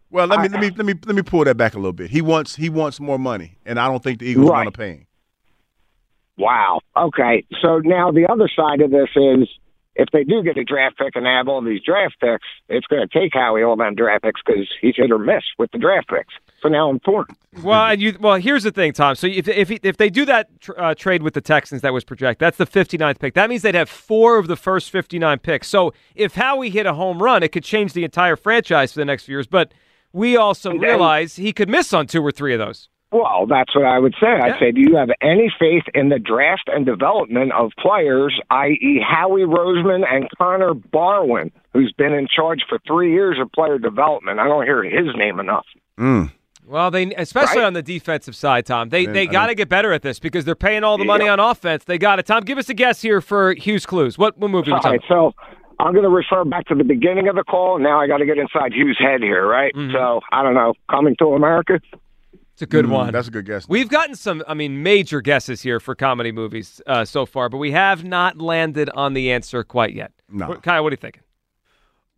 Well, 0.10 0.28
let 0.28 0.42
me 0.42 0.50
let 0.50 0.60
me 0.60 0.70
let 0.72 0.86
me 0.86 0.94
let 1.06 1.16
me 1.16 1.22
pull 1.22 1.46
that 1.46 1.56
back 1.56 1.74
a 1.74 1.78
little 1.78 1.94
bit. 1.94 2.12
He 2.12 2.22
wants 2.22 2.56
he 2.58 2.70
wants 2.70 3.00
more 3.00 3.18
money, 3.18 3.58
and 3.66 3.80
I 3.80 3.88
don't 3.88 4.04
think 4.04 4.20
the 4.20 4.26
Eagles 4.26 4.50
Right. 4.50 4.66
want 4.66 4.74
to 4.74 4.78
pay 4.78 4.90
him. 4.92 5.08
Wow. 6.38 6.82
Okay. 6.98 7.46
So 7.62 7.80
now 7.80 8.12
the 8.12 8.28
other 8.30 8.50
side 8.54 8.82
of 8.82 8.92
this 8.92 9.10
is 9.16 9.48
if 9.96 10.10
they 10.12 10.24
do 10.26 10.44
get 10.44 10.58
a 10.58 10.64
draft 10.66 10.98
pick 10.98 11.16
and 11.16 11.26
they 11.26 11.30
have 11.30 11.48
all 11.48 11.62
these 11.62 11.82
draft 11.82 12.16
picks, 12.20 12.48
it's 12.68 12.88
going 12.88 13.08
to 13.08 13.20
take 13.20 13.32
Howie 13.34 13.64
all 13.64 13.76
them 13.78 13.96
draft 13.96 14.24
picks 14.24 14.42
because 14.46 14.68
he's 14.82 14.96
hit 14.98 15.12
or 15.12 15.20
miss 15.20 15.44
with 15.58 15.72
the 15.72 15.78
draft 15.78 16.10
picks. 16.10 16.34
So 16.62 16.70
now 16.70 16.90
I'm 16.90 17.00
torn. 17.00 17.26
Well, 17.64 17.88
and 17.88 18.02
you 18.02 18.16
well, 18.20 18.36
here's 18.36 18.64
the 18.64 18.72
thing, 18.72 18.94
Tom. 18.94 19.16
So 19.16 19.28
if 19.28 19.48
if 19.48 19.72
if 19.72 19.98
they 19.98 20.10
do 20.10 20.26
that 20.26 20.48
tr- 20.62 20.74
uh, 20.78 20.94
trade 20.96 21.24
with 21.24 21.34
the 21.34 21.42
Texans 21.42 21.82
that 21.82 21.92
was 21.92 22.04
projected, 22.04 22.40
that's 22.46 22.58
the 22.58 22.68
59th 22.68 23.20
pick. 23.20 23.34
That 23.34 23.50
means 23.50 23.62
they'd 23.64 23.76
have 23.76 23.90
four 23.90 24.38
of 24.38 24.48
the 24.48 24.56
first 24.56 24.90
59 24.92 25.40
picks. 25.40 25.68
So 25.68 25.94
if 26.16 26.36
Howie 26.36 26.70
hit 26.70 26.86
a 26.86 26.94
home 26.94 27.22
run, 27.22 27.42
it 27.44 27.52
could 27.52 27.64
change 27.64 27.94
the 27.94 28.04
entire 28.04 28.36
franchise 28.36 28.94
for 28.94 29.00
the 29.00 29.06
next 29.06 29.26
few 29.26 29.36
years. 29.36 29.48
But 29.48 29.74
we 30.14 30.38
also 30.38 30.72
realize 30.74 31.36
he 31.36 31.52
could 31.52 31.68
miss 31.70 31.94
on 31.94 32.06
two 32.08 32.22
or 32.24 32.32
three 32.32 32.54
of 32.54 32.60
those. 32.60 32.90
Well, 33.14 33.46
that's 33.46 33.76
what 33.76 33.84
I 33.84 34.00
would 34.00 34.14
say. 34.22 34.28
I'd 34.28 34.48
Yeah. 34.54 34.60
say, 34.60 34.72
do 34.72 34.80
you 34.80 34.96
have 34.96 35.10
any 35.22 35.52
faith 35.60 35.84
in 35.94 36.08
the 36.08 36.18
draft 36.20 36.70
and 36.74 36.86
development 36.86 37.52
of 37.52 37.72
players, 37.78 38.40
i.e., 38.50 39.04
Howie 39.06 39.42
Roseman 39.42 40.06
and 40.10 40.30
Connor 40.38 40.74
Barwin, 40.74 41.52
who's 41.74 41.92
been 41.92 42.14
in 42.14 42.28
charge 42.34 42.64
for 42.70 42.80
three 42.88 43.12
years 43.12 43.38
of 43.38 43.52
player 43.52 43.78
development? 43.78 44.40
I 44.40 44.46
don't 44.46 44.64
hear 44.64 44.82
his 44.84 45.14
name 45.18 45.42
enough. 45.42 45.66
Mm. 46.00 46.32
Well, 46.66 46.92
they 46.92 47.14
especially 47.16 47.60
Right. 47.60 47.66
on 47.68 47.74
the 47.74 47.82
defensive 47.82 48.36
side, 48.36 48.66
Tom. 48.66 48.90
They 48.90 49.06
Man, 49.06 49.14
they 49.14 49.28
got 49.28 49.48
to 49.48 49.56
get 49.56 49.68
better 49.68 49.92
at 49.94 50.02
this 50.04 50.20
because 50.20 50.46
they're 50.46 50.56
paying 50.56 50.84
all 50.84 50.98
the 50.98 51.04
money 51.06 51.26
Yeah. 51.26 51.34
on 51.34 51.40
offense. 51.40 51.84
They 51.84 51.98
got 51.98 52.20
it. 52.20 52.26
Tom, 52.26 52.44
give 52.44 52.58
us 52.58 52.70
a 52.70 52.74
guess 52.74 53.02
here 53.02 53.20
for 53.22 53.54
Hugh's 53.56 53.86
Clues. 53.86 54.18
What 54.18 54.38
what 54.38 54.50
movie? 54.52 54.72
All 54.72 54.78
we 54.78 54.82
talking 54.82 55.00
right, 55.00 55.08
so 55.10 55.34
I'm 55.80 55.94
going 55.94 56.04
to 56.04 56.10
refer 56.10 56.46
back 56.46 56.68
to 56.68 56.76
the 56.76 56.84
beginning 56.84 57.28
of 57.28 57.36
the 57.36 57.44
call. 57.44 57.80
Now 57.80 58.00
I 58.00 58.08
got 58.08 58.18
to 58.18 58.26
get 58.26 58.38
inside 58.38 58.74
Hughes' 58.74 58.98
head 59.00 59.22
here, 59.22 59.46
right? 59.48 59.74
Mhm. 59.76 59.92
So 59.92 60.22
I 60.32 60.44
don't 60.44 60.54
know. 60.54 60.74
Coming 60.90 61.16
to 61.20 61.34
America. 61.34 61.80
It's 62.54 62.62
a 62.62 62.66
good 62.68 62.86
Mm, 62.86 62.90
one. 62.92 63.12
That's 63.14 63.28
a 63.28 63.32
good 63.32 63.46
guess. 63.46 63.68
We've 63.68 63.90
gotten 63.90 64.14
some, 64.14 64.44
I 64.48 64.54
mean, 64.54 64.84
major 64.84 65.22
guesses 65.22 65.62
here 65.64 65.80
for 65.80 65.96
comedy 65.96 66.32
movies 66.32 66.80
uh, 66.86 67.06
so 67.06 67.26
far, 67.26 67.50
but 67.50 67.58
we 67.58 67.72
have 67.72 68.04
not 68.04 68.38
landed 68.40 68.90
on 68.92 69.14
the 69.14 69.32
answer 69.32 69.64
quite 69.64 69.94
yet. 69.94 70.12
No. 70.30 70.50
What- 70.50 70.62
Kyle, 70.62 70.84
what 70.84 70.92
are 70.92 70.94
you 70.94 70.98
thinking? 70.98 71.24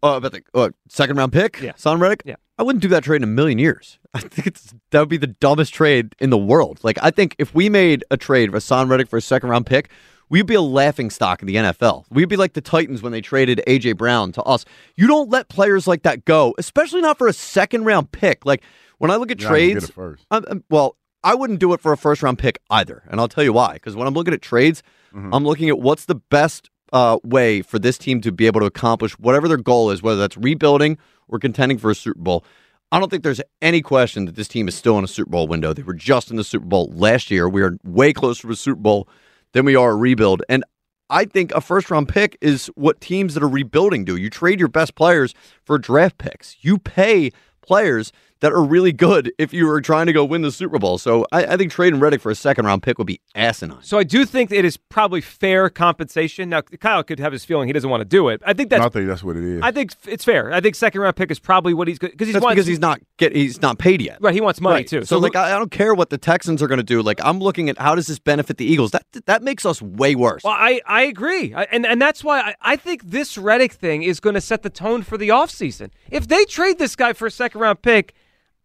Oh, 0.02 0.18
about 0.18 0.34
the 0.34 0.42
uh, 0.54 0.70
second 0.90 1.16
round 1.18 1.32
pick, 1.32 1.62
Yeah. 1.62 1.72
Son 1.78 2.00
Reddick. 2.00 2.24
Yeah. 2.26 2.36
I 2.58 2.64
wouldn't 2.64 2.82
do 2.82 2.88
that 2.90 3.04
trade 3.04 3.18
in 3.18 3.24
a 3.24 3.28
million 3.28 3.58
years. 3.60 3.98
I 4.14 4.20
think 4.20 4.48
it's 4.48 4.74
that 4.92 5.00
would 5.00 5.10
be 5.10 5.18
the 5.18 5.28
dumbest 5.28 5.74
trade 5.74 6.16
in 6.20 6.30
the 6.30 6.38
world. 6.38 6.80
Like 6.84 6.98
I 7.02 7.12
think 7.12 7.36
if 7.40 7.54
we 7.56 7.70
made 7.70 8.04
a 8.12 8.18
trade 8.18 8.52
for 8.52 8.60
Son 8.60 8.88
Reddick 8.90 9.08
for 9.10 9.18
a 9.18 9.22
second 9.22 9.50
round 9.50 9.66
pick, 9.66 9.90
we'd 10.30 10.46
be 10.46 10.54
a 10.56 10.62
laughing 10.62 11.10
stock 11.10 11.42
in 11.42 11.48
the 11.48 11.56
NFL. 11.56 12.06
We'd 12.12 12.30
be 12.30 12.36
like 12.38 12.54
the 12.54 12.62
Titans 12.62 13.02
when 13.02 13.12
they 13.12 13.22
traded 13.22 13.62
AJ 13.68 13.98
Brown 13.98 14.32
to 14.34 14.44
us. 14.44 14.66
You 14.96 15.08
don't 15.08 15.30
let 15.30 15.50
players 15.50 15.88
like 15.88 16.04
that 16.04 16.26
go, 16.26 16.54
especially 16.58 17.02
not 17.02 17.18
for 17.18 17.28
a 17.28 17.34
second 17.34 17.86
round 17.86 18.12
pick. 18.12 18.46
Like 18.46 18.62
when 19.00 19.10
I 19.12 19.16
look 19.16 19.32
at 19.32 19.42
You're 19.42 19.50
not 19.50 19.56
gonna 19.58 19.68
get 19.74 19.80
trades. 19.80 19.92
I'm, 20.32 20.46
I'm- 20.48 20.64
well, 20.70 20.98
I 21.26 21.36
wouldn't 21.36 21.60
do 21.60 21.72
it 21.74 21.80
for 21.80 21.94
a 21.94 21.98
first 21.98 22.22
round 22.22 22.38
pick 22.38 22.60
either, 22.70 23.02
and 23.10 23.20
I'll 23.20 23.30
tell 23.30 23.44
you 23.46 23.54
why. 23.54 23.74
Because 23.76 23.96
when 23.96 24.08
I'm 24.08 24.14
looking 24.14 24.34
at 24.34 24.42
trades, 24.42 24.84
Mm-hmm. 25.16 25.32
I'm 25.32 25.46
looking 25.46 25.70
at 25.70 25.78
what's 25.80 26.06
the 26.06 26.16
best 26.16 26.72
uh, 26.92 27.20
way 27.24 27.62
for 27.62 27.78
this 27.78 28.00
team 28.00 28.20
to 28.22 28.32
be 28.32 28.48
able 28.48 28.62
to 28.62 28.66
accomplish 28.66 29.14
whatever 29.20 29.48
their 29.48 29.58
goal 29.58 29.92
is, 29.92 30.02
whether 30.02 30.20
that's 30.20 30.36
rebuilding 30.38 30.98
or 31.28 31.40
contending 31.40 31.78
for 31.78 31.92
a 31.92 31.96
Super 31.96 32.20
Bowl. 32.20 32.46
I 32.92 33.00
don't 33.00 33.10
think 33.10 33.24
there's 33.24 33.42
any 33.62 33.82
question 33.82 34.26
that 34.26 34.36
this 34.36 34.48
team 34.48 34.68
is 34.68 34.76
still 34.76 34.98
in 34.98 35.04
a 35.04 35.08
Super 35.08 35.32
Bowl 35.32 35.48
window. 35.48 35.74
They 35.74 35.82
were 35.84 35.96
just 35.96 36.30
in 36.30 36.38
the 36.38 36.44
Super 36.44 36.66
Bowl 36.66 36.92
last 36.94 37.32
year. 37.32 37.50
We 37.50 37.64
are 37.64 37.78
way 37.84 38.14
closer 38.14 38.44
to 38.44 38.54
a 38.54 38.56
Super 38.56 38.80
Bowl 38.80 39.08
than 39.54 39.66
we 39.66 39.76
are 39.76 39.92
a 39.92 39.96
rebuild, 39.96 40.44
and 40.50 40.64
I 41.10 41.26
think 41.26 41.52
a 41.52 41.62
first 41.62 41.92
round 41.92 42.08
pick 42.08 42.38
is 42.42 42.68
what 42.76 43.02
teams 43.02 43.34
that 43.34 43.44
are 43.44 43.50
rebuilding 43.50 44.06
do. 44.06 44.16
You 44.16 44.30
trade 44.30 44.60
your 44.60 44.68
best 44.68 44.96
players 44.96 45.34
for 45.64 45.78
draft 45.78 46.18
picks. 46.18 46.56
You 46.62 46.80
pay 46.80 47.32
players 47.62 48.12
that 48.44 48.52
are 48.52 48.62
really 48.64 48.92
good 48.92 49.32
if 49.38 49.54
you 49.54 49.70
are 49.72 49.80
trying 49.80 50.06
to 50.06 50.12
go 50.14 50.26
win 50.26 50.42
the 50.42 50.52
Super 50.52 50.78
Bowl. 50.78 50.98
So 50.98 51.26
I, 51.32 51.46
I 51.46 51.58
think 51.58 51.72
trading 51.72 52.02
Reddick 52.02 52.20
for 52.20 52.30
a 52.30 52.36
second 52.36 52.66
round 52.66 52.84
pick 52.84 52.98
would 52.98 53.08
be 53.08 53.22
asinine. 53.36 53.82
So 53.84 53.98
I 53.98 54.04
do 54.04 54.26
think 54.26 54.52
it 54.52 54.66
is 54.66 54.76
probably 54.76 55.22
fair 55.22 55.70
compensation. 55.70 56.50
Now 56.50 56.62
Kyle 56.62 57.04
could 57.06 57.20
have 57.20 57.32
his 57.32 57.46
feeling 57.46 57.68
he 57.70 57.74
doesn't 57.74 57.90
want 57.90 58.02
to 58.02 58.06
do 58.06 58.28
it. 58.28 58.42
I 58.46 58.52
think 58.52 58.70
that's 58.70 58.84
I 58.86 58.90
think 58.90 59.08
that's 59.08 59.24
what 59.24 59.38
it 59.38 59.46
is. 59.46 59.62
I 59.64 59.72
think 59.72 59.94
it's 60.08 60.26
fair. 60.26 60.52
I 60.52 60.60
think 60.60 60.76
second 60.76 61.00
round 61.00 61.16
pick 61.16 61.32
is 61.32 61.40
probably 61.40 61.74
what 61.74 61.88
he's 61.88 62.00
because 62.00 62.28
he's 62.28 62.34
That's 62.34 62.44
wants, 62.44 62.56
because 62.56 62.68
he's 62.68 62.80
not 62.80 63.00
get 63.18 63.34
he's 63.34 63.62
not 63.62 63.78
paid 63.80 64.02
yet. 64.02 64.18
right. 64.22 64.34
He 64.34 64.42
wants 64.42 64.60
money 64.60 64.74
Right. 64.76 64.88
too. 64.88 65.06
So, 65.06 65.20
like, 65.20 65.36
I, 65.38 65.56
I 65.56 65.58
don't 65.58 65.72
care 65.72 65.94
what 65.94 66.10
the 66.10 66.18
Texans 66.18 66.62
are 66.62 66.68
going 66.68 66.80
to 66.80 66.84
do. 66.84 67.02
Like, 67.02 67.24
I'm 67.24 67.40
looking 67.40 67.70
at 67.70 67.78
how 67.78 67.96
does 67.96 68.08
this 68.08 68.20
benefit 68.20 68.58
the 68.58 68.66
Eagles. 68.66 68.92
That 68.92 69.06
that 69.26 69.42
makes 69.42 69.66
us 69.66 69.82
way 69.82 70.16
worse. 70.16 70.44
Well, 70.44 70.54
I, 70.54 70.82
I 70.86 71.04
agree. 71.04 71.54
I, 71.54 71.64
and, 71.72 71.86
and 71.86 72.02
that's 72.02 72.24
why 72.26 72.40
I, 72.42 72.56
I 72.62 72.76
think 72.76 73.04
this 73.04 73.38
Reddick 73.38 73.72
thing 73.72 74.04
is 74.04 74.20
going 74.20 74.34
to 74.34 74.42
set 74.42 74.64
the 74.64 74.70
tone 74.70 75.02
for 75.04 75.18
the 75.18 75.30
offseason. 75.30 75.92
If 76.12 76.28
they 76.28 76.44
trade 76.46 76.78
this 76.78 76.96
guy 76.98 77.14
for 77.14 77.26
a 77.28 77.32
second 77.32 77.62
round 77.62 77.82
pick, 77.82 78.14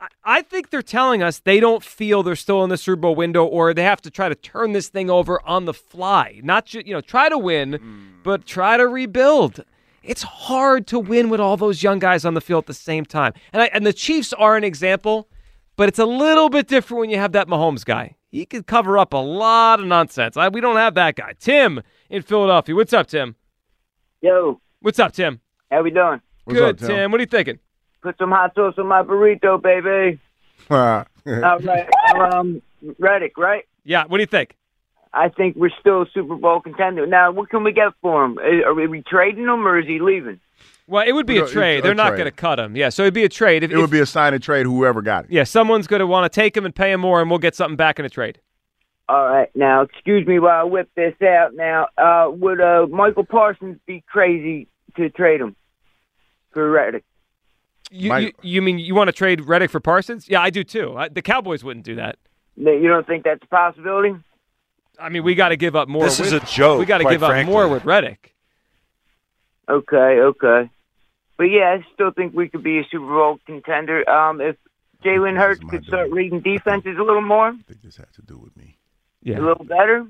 I, 0.01 0.09
I 0.25 0.43
think 0.43 0.71
they're 0.71 0.83
telling 0.83 1.23
us 1.23 1.39
they 1.41 1.61
don't 1.61 1.83
feel 1.83 2.23
they're 2.23 2.37
still 2.37 2.63
in 2.65 2.71
the 2.71 2.77
Super 2.77 3.01
Bowl 3.01 3.15
window 3.15 3.45
or 3.45 3.75
they 3.75 3.83
have 3.83 4.01
to 4.03 4.11
try 4.11 4.29
to 4.29 4.35
turn 4.35 4.73
this 4.73 4.89
thing 4.89 5.11
over 5.11 5.41
on 5.47 5.65
the 5.65 5.75
fly. 5.75 6.41
Not 6.43 6.67
just, 6.67 6.87
you 6.87 6.93
know, 6.93 7.01
try 7.01 7.29
to 7.29 7.39
win, 7.39 7.75
hmm. 7.75 8.07
but 8.23 8.47
try 8.47 8.77
to 8.77 8.87
rebuild. 8.87 9.65
It's 10.03 10.23
hard 10.23 10.87
to 10.89 10.99
win 10.99 11.29
with 11.29 11.41
all 11.41 11.57
those 11.57 11.83
young 11.83 11.99
guys 11.99 12.25
on 12.25 12.35
the 12.35 12.41
field 12.41 12.65
at 12.65 12.67
the 12.67 12.75
same 12.75 13.05
time. 13.05 13.33
And, 13.53 13.63
I, 13.63 13.67
and 13.67 13.87
the 13.87 13.93
Chiefs 13.93 14.33
are 14.33 14.57
an 14.57 14.65
example, 14.65 15.29
but 15.77 15.89
it's 15.89 15.99
a 15.99 16.07
little 16.07 16.49
bit 16.49 16.69
different 16.69 17.01
when 17.01 17.11
you 17.11 17.19
have 17.19 17.33
that 17.33 17.49
Mahomes 17.49 17.85
guy. 17.85 18.17
He 18.31 18.47
could 18.47 18.67
cover 18.67 18.99
up 18.99 19.13
a 19.13 19.19
lot 19.19 19.81
of 19.81 19.87
nonsense. 19.87 20.37
I, 20.37 20.49
we 20.49 20.61
don't 20.61 20.77
have 20.77 20.95
that 20.95 21.17
guy. 21.17 21.33
Tim 21.39 21.83
in 22.09 22.23
Philadelphia. 22.23 22.75
What's 22.75 22.93
up, 22.93 23.07
Tim? 23.07 23.37
Yo, 24.21 24.61
What's 24.81 24.99
up, 24.99 25.13
Tim? 25.13 25.41
how 25.71 25.83
we 25.83 25.91
doing? 25.91 26.21
Good, 26.49 26.63
up, 26.63 26.79
Tim? 26.79 26.89
Tim. 26.89 27.11
What 27.11 27.21
are 27.21 27.23
you 27.23 27.27
thinking? 27.27 27.59
Put 28.03 28.17
some 28.19 28.31
hot 28.31 28.55
sauce 28.55 28.75
on 28.79 28.87
my 28.87 29.03
burrito, 29.03 29.61
baby. 29.61 30.21
All 30.71 31.05
right, 31.27 32.35
um, 32.35 32.63
Reddick, 32.99 33.37
right? 33.37 33.65
Yeah, 33.85 34.05
what 34.07 34.19
do 34.19 34.23
you 34.23 34.27
think? 34.27 34.55
I 35.13 35.29
think 35.31 35.57
we're 35.57 35.71
still 35.81 36.03
a 36.03 36.07
Super 36.13 36.37
Bowl 36.37 36.61
contender. 36.61 37.07
Now, 37.07 37.33
what 37.33 37.49
can 37.49 37.65
we 37.65 37.73
get 37.73 37.93
for 38.03 38.25
him? 38.25 38.39
Are 38.39 38.75
we 38.75 39.03
trading 39.03 39.45
him 39.45 39.67
or 39.67 39.79
is 39.79 39.87
he 39.87 39.99
leaving? 40.01 40.39
Well, 40.87 41.07
it 41.07 41.13
would 41.13 41.27
be 41.27 41.39
a 41.39 41.47
trade. 41.47 41.81
a 41.81 41.83
They're 41.83 41.95
not 41.95 42.13
going 42.13 42.25
to 42.25 42.31
cut 42.31 42.59
him. 42.59 42.77
Yeah, 42.77 42.89
so 42.89 43.03
it'd 43.03 43.15
be 43.15 43.25
a 43.25 43.29
trade. 43.29 43.63
If, 43.63 43.71
it 43.71 43.77
would 43.77 43.85
if- 43.85 43.91
be 43.91 44.01
a 44.01 44.07
sign 44.07 44.35
and 44.35 44.43
trade. 44.43 44.65
Whoever 44.67 45.03
got 45.03 45.25
it. 45.25 45.31
yeah, 45.31 45.45
someone's 45.45 45.87
going 45.87 46.01
to 46.01 46.07
want 46.07 46.31
to 46.31 46.35
take 46.35 46.57
him 46.57 46.65
and 46.65 46.75
pay 46.75 46.93
him 46.93 47.01
more, 47.01 47.21
and 47.21 47.29
we'll 47.31 47.39
get 47.39 47.55
something 47.55 47.77
back 47.77 47.99
in 47.99 48.05
a 48.05 48.09
trade. 48.09 48.41
All 49.09 49.25
right, 49.27 49.49
now, 49.55 49.83
excuse 49.83 50.27
me 50.27 50.39
while 50.39 50.61
I 50.61 50.65
whip 50.65 50.91
this 50.95 51.15
out. 51.23 51.55
Now, 51.55 51.89
uh, 51.97 52.31
would 52.31 52.61
uh, 52.61 52.87
Michael 52.89 53.25
Parsons 53.25 53.79
be 53.87 54.05
crazy 54.07 54.69
to 54.97 55.09
trade 55.09 55.41
him 55.41 55.57
for 56.53 56.71
Reddick? 56.71 57.05
You, 57.91 58.09
Mike- 58.11 58.37
you, 58.43 58.55
you 58.55 58.63
mean 58.63 58.79
you 58.79 58.95
want 58.95 59.09
to 59.09 59.13
trade 59.13 59.41
Reddick 59.43 59.71
for 59.71 59.81
Parsons? 59.81 60.29
Yeah, 60.29 60.41
I 60.41 60.51
do 60.51 60.65
too. 60.65 60.97
I, 60.97 61.09
the 61.09 61.23
Cowboys 61.23 61.65
wouldn't 61.65 61.85
do 61.85 61.95
that. 61.97 62.17
You 62.57 62.89
don't 62.89 63.07
think 63.07 63.25
that's 63.25 63.43
a 63.43 63.47
possibility? 63.47 64.17
I 64.99 65.09
mean, 65.11 65.23
we 65.23 65.35
got 65.35 65.51
to 65.51 65.57
give 65.57 65.77
up 65.77 65.89
more. 65.89 66.05
This 66.05 66.19
is 66.19 66.33
a 66.33 66.41
joke, 66.41 66.81
We 66.81 66.87
got 66.87 66.99
to 66.99 67.05
quite 67.05 67.13
give 67.13 67.23
up 67.23 67.47
more 67.47 67.69
with 67.69 67.85
Reddick. 67.85 68.35
Okay, 69.69 69.97
okay. 69.97 70.71
But 71.37 71.45
yeah, 71.45 71.79
I 71.79 71.87
still 71.95 72.11
think 72.11 72.35
we 72.35 72.49
could 72.49 72.65
be 72.65 72.79
a 72.79 72.85
Super 72.91 73.07
Bowl 73.07 73.39
contender. 73.47 74.09
Um, 74.11 74.41
if 74.41 74.57
Jalen 75.05 75.37
Hurts 75.37 75.61
could 75.61 75.83
dude. 75.83 75.87
start 75.87 76.11
reading 76.11 76.41
defenses 76.41 76.97
a 76.99 77.03
little 77.03 77.23
more, 77.23 77.51
I 77.51 77.63
think 77.69 77.83
this 77.83 77.97
had 77.97 78.13
to 78.15 78.23
do 78.23 78.39
with 78.39 78.57
me. 78.57 78.77
Yeah, 79.23 79.39
a 79.39 79.43
little 79.43 79.65
better, 79.65 80.07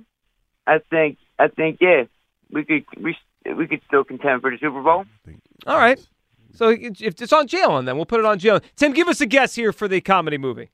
I 0.66 0.78
think, 0.90 1.18
I 1.38 1.48
think, 1.48 1.78
yeah, 1.80 2.04
we 2.50 2.64
could, 2.64 2.84
we, 3.00 3.16
we 3.54 3.66
could 3.66 3.80
still 3.86 4.04
contend 4.04 4.42
for 4.42 4.50
the 4.50 4.58
Super 4.58 4.82
Bowl. 4.82 5.00
I 5.00 5.26
think 5.26 5.40
All 5.66 5.76
right. 5.78 5.98
So 6.54 6.70
if 6.70 7.00
it's 7.22 7.32
on 7.32 7.46
Jalen, 7.46 7.86
then 7.86 7.96
we'll 7.96 8.06
put 8.06 8.20
it 8.20 8.26
on 8.26 8.38
Jalen. 8.38 8.62
Tim, 8.76 8.92
give 8.92 9.08
us 9.08 9.20
a 9.20 9.26
guess 9.26 9.54
here 9.54 9.72
for 9.72 9.86
the 9.88 10.00
comedy 10.00 10.38
movie. 10.38 10.70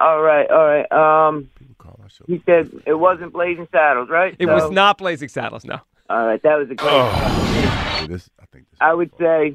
All 0.00 0.22
right, 0.22 0.48
all 0.50 0.64
right. 0.66 0.90
Um, 0.92 1.50
people 1.56 1.74
call 1.78 1.98
our 2.02 2.08
show. 2.08 2.24
he 2.26 2.42
said 2.46 2.70
it 2.86 2.94
wasn't 2.94 3.32
Blazing 3.32 3.66
Saddles, 3.72 4.08
right? 4.08 4.34
It 4.38 4.46
So- 4.46 4.54
was 4.54 4.70
not 4.70 4.98
Blazing 4.98 5.28
Saddles. 5.28 5.64
No. 5.64 5.80
All 6.10 6.26
right, 6.26 6.42
that 6.42 6.56
was 6.58 6.70
a 6.70 6.74
great. 6.74 6.90
Hey, 6.90 8.06
this, 8.06 8.30
I 8.40 8.44
think 8.52 8.70
this 8.70 8.78
I 8.80 8.94
would 8.94 9.10
say, 9.18 9.54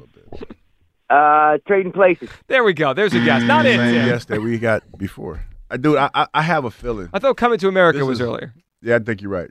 uh, 1.10 1.58
trading 1.66 1.92
places. 1.92 2.28
There 2.46 2.64
we 2.64 2.72
go. 2.72 2.94
There's 2.94 3.14
a 3.14 3.20
guess. 3.24 3.42
Not 3.42 3.66
it. 3.66 3.76
same 3.76 3.92
Tim. 3.94 4.08
guess 4.08 4.24
that 4.26 4.40
we 4.40 4.58
got 4.58 4.82
before. 4.98 5.42
I 5.70 5.76
do. 5.76 5.96
I, 5.96 6.10
I 6.14 6.26
I 6.34 6.42
have 6.42 6.64
a 6.64 6.70
feeling. 6.70 7.08
I 7.12 7.18
thought 7.18 7.36
Coming 7.36 7.58
to 7.58 7.68
America 7.68 7.98
This 7.98 8.06
was 8.08 8.20
is- 8.20 8.26
earlier. 8.26 8.54
Yeah, 8.82 8.96
I 8.96 8.98
think 9.00 9.22
you're 9.22 9.30
right. 9.30 9.50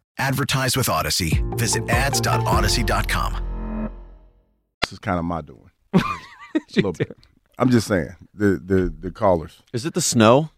Advertise 0.17 0.77
with 0.77 0.89
Odyssey. 0.89 1.43
Visit 1.55 1.89
ads.odyssey.com. 1.89 3.89
This 4.83 4.93
is 4.93 4.99
kind 4.99 5.19
of 5.19 5.25
my 5.25 5.41
doing. 5.41 5.69
a 5.93 6.01
little 6.75 6.93
bit. 6.93 7.17
I'm 7.57 7.69
just 7.69 7.87
saying 7.87 8.15
the 8.33 8.61
the 8.63 8.93
the 8.97 9.11
callers. 9.11 9.61
Is 9.73 9.85
it 9.85 9.93
the 9.93 10.01
snow? 10.01 10.49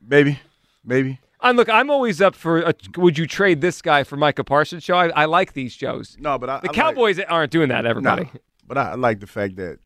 Maybe, 0.00 0.38
maybe. 0.84 1.20
And 1.42 1.56
look, 1.56 1.68
I'm 1.70 1.90
always 1.90 2.20
up 2.20 2.34
for. 2.34 2.60
A, 2.60 2.74
would 2.96 3.16
you 3.18 3.26
trade 3.26 3.60
this 3.60 3.80
guy 3.80 4.04
for 4.04 4.16
Micah 4.16 4.44
Parsons 4.44 4.82
show? 4.82 4.96
I, 4.96 5.08
I 5.08 5.24
like 5.24 5.54
these 5.54 5.72
shows. 5.72 6.16
No, 6.20 6.38
but 6.38 6.50
I, 6.50 6.56
The 6.60 6.64
I 6.64 6.66
like- 6.68 6.76
Cowboys 6.76 7.18
aren't 7.20 7.50
doing 7.52 7.68
that. 7.70 7.84
No, 7.84 7.90
Everybody. 7.90 8.30
but 8.66 8.76
I, 8.78 8.92
I 8.92 8.94
like 8.94 9.20
the 9.20 9.26
fact 9.26 9.56
that 9.56 9.78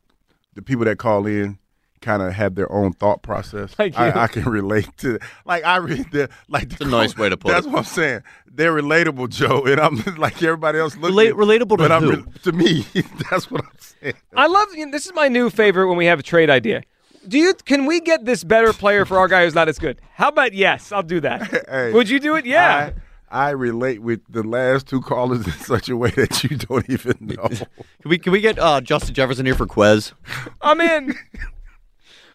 the 0.55 0.63
people 0.63 0.85
that 0.87 0.99
call 0.99 1.27
in 1.27 1.59
kind 2.05 2.23
of 2.23 2.33
have 2.33 2.55
their 2.55 2.71
own 2.71 2.93
thought 2.93 3.23
process. 3.23 3.75
Like. 3.79 3.99
I, 3.99 4.25
I 4.25 4.27
can 4.29 4.45
relate 4.45 4.89
to. 4.99 5.19
Like 5.45 5.65
I 5.65 5.77
read 5.77 6.11
the 6.13 6.29
like. 6.49 6.73
It's 6.73 6.81
a 6.81 6.85
nice 6.85 7.17
way 7.17 7.29
to 7.29 7.37
put 7.37 7.49
That's 7.49 7.67
it. 7.67 7.71
That's 7.71 7.73
what 7.73 7.79
I'm 7.79 7.85
saying. 7.85 8.23
They're 8.47 8.73
relatable, 8.73 9.31
Joe, 9.31 9.65
and 9.65 9.81
I'm 9.81 9.97
like 10.19 10.43
everybody 10.43 10.79
else 10.79 10.97
looking. 10.97 11.17
Relate- 11.17 11.35
relatable 11.35 11.71
to 11.71 11.77
but 11.77 11.93
I'm 11.93 12.03
who? 12.03 12.25
to 12.43 12.53
me. 12.53 12.87
that's 13.31 13.51
what 13.51 13.65
I'm 13.65 13.79
saying. 13.79 14.15
I 14.37 14.47
love. 14.47 14.69
You 14.75 14.87
know, 14.87 14.93
this 14.93 15.07
is 15.07 15.13
my 15.15 15.29
new 15.29 15.51
favorite 15.51 15.89
when 15.89 15.97
we 15.97 16.07
have 16.07 16.21
a 16.21 16.23
trade 16.23 16.51
idea. 16.51 16.83
Do 17.27 17.39
you? 17.39 17.55
Can 17.55 17.87
we 17.87 18.01
get 18.01 18.25
this 18.25 18.45
better 18.45 18.73
player 18.73 19.05
for 19.05 19.19
our 19.19 19.29
guy 19.29 19.45
who's 19.45 19.55
not 19.55 19.69
as 19.69 19.79
good? 19.79 20.01
How 20.15 20.29
about 20.29 20.53
yes? 20.53 20.93
I'll 20.93 21.03
do 21.03 21.21
that. 21.21 21.65
Hey, 21.69 21.93
Would 21.93 22.09
you 22.09 22.21
do 22.21 22.37
it? 22.37 22.47
Yeah. 22.47 22.91
I, 23.31 23.49
I 23.49 23.51
relate 23.51 24.01
with 24.01 24.21
the 24.29 24.45
last 24.45 24.87
two 24.87 25.01
callers 25.01 25.45
in 25.45 25.53
such 25.55 25.89
a 25.89 25.97
way 25.97 26.11
that 26.11 26.45
you 26.45 26.57
don't 26.57 26.89
even 26.89 27.17
know. 27.21 27.49
Can 27.49 27.67
we 28.05 28.19
can 28.19 28.31
we 28.33 28.41
get 28.41 28.59
uh, 28.59 28.81
Justin 28.81 29.15
Jefferson 29.15 29.45
here 29.47 29.57
for 29.57 29.67
Quez? 29.67 30.13
I'm 30.61 30.81
in. 30.81 31.15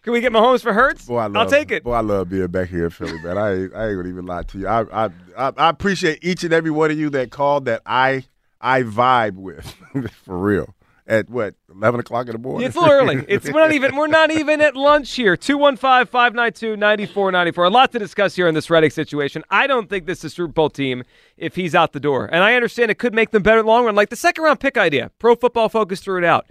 Can 0.02 0.14
we 0.14 0.22
get 0.22 0.32
Mahomes 0.32 0.62
for 0.62 0.72
Hurts? 0.72 1.04
Boy, 1.04 1.18
I 1.18 1.26
love, 1.26 1.36
I'll 1.36 1.44
take 1.46 1.70
it. 1.70 1.84
Boy, 1.84 1.92
I 1.92 2.00
love 2.00 2.30
being 2.30 2.46
back 2.46 2.70
here 2.70 2.84
in 2.84 2.90
Philly, 2.90 3.20
man. 3.20 3.36
I 3.36 3.52
ain't, 3.54 3.74
I 3.74 3.88
ain't 3.88 3.96
gonna 3.98 4.08
even 4.08 4.24
lie 4.26 4.42
to 4.44 4.58
you. 4.58 4.66
I, 4.66 5.04
I 5.04 5.10
I 5.36 5.52
I 5.56 5.68
appreciate 5.68 6.20
each 6.22 6.42
and 6.42 6.54
every 6.54 6.70
one 6.70 6.90
of 6.90 6.98
you 6.98 7.10
that 7.10 7.30
called 7.30 7.66
that 7.66 7.82
I 7.84 8.24
I 8.60 8.82
vibe 8.82 9.34
with 9.34 9.76
for 10.24 10.38
real. 10.38 10.74
At 11.06 11.28
what 11.28 11.54
eleven 11.68 12.00
o'clock 12.00 12.26
in 12.26 12.32
the 12.32 12.38
morning? 12.38 12.66
It's 12.66 12.76
a 12.76 12.80
little 12.80 12.94
early. 12.94 13.24
It's 13.26 13.50
we're 13.50 13.60
not 13.60 13.72
even 13.72 13.96
we're 13.96 14.06
not 14.06 14.30
even 14.30 14.60
at 14.60 14.76
lunch 14.76 15.12
here. 15.12 15.36
215-592-9494. 15.36 17.66
A 17.66 17.68
lot 17.68 17.90
to 17.92 17.98
discuss 17.98 18.36
here 18.36 18.46
in 18.46 18.54
this 18.54 18.70
Reddick 18.70 18.92
situation. 18.92 19.42
I 19.50 19.66
don't 19.66 19.90
think 19.90 20.06
this 20.06 20.18
is 20.18 20.24
a 20.26 20.30
Super 20.30 20.52
Bowl 20.52 20.70
team 20.70 21.02
if 21.36 21.56
he's 21.56 21.74
out 21.74 21.92
the 21.92 21.98
door. 22.00 22.26
And 22.30 22.44
I 22.44 22.54
understand 22.54 22.92
it 22.92 22.98
could 22.98 23.12
make 23.12 23.32
them 23.32 23.42
better 23.42 23.64
long 23.64 23.86
run. 23.86 23.96
Like 23.96 24.10
the 24.10 24.16
second 24.16 24.44
round 24.44 24.60
pick 24.60 24.78
idea. 24.78 25.10
Pro 25.18 25.34
football 25.34 25.68
focus 25.68 25.98
threw 26.00 26.16
it 26.18 26.24
out. 26.24 26.46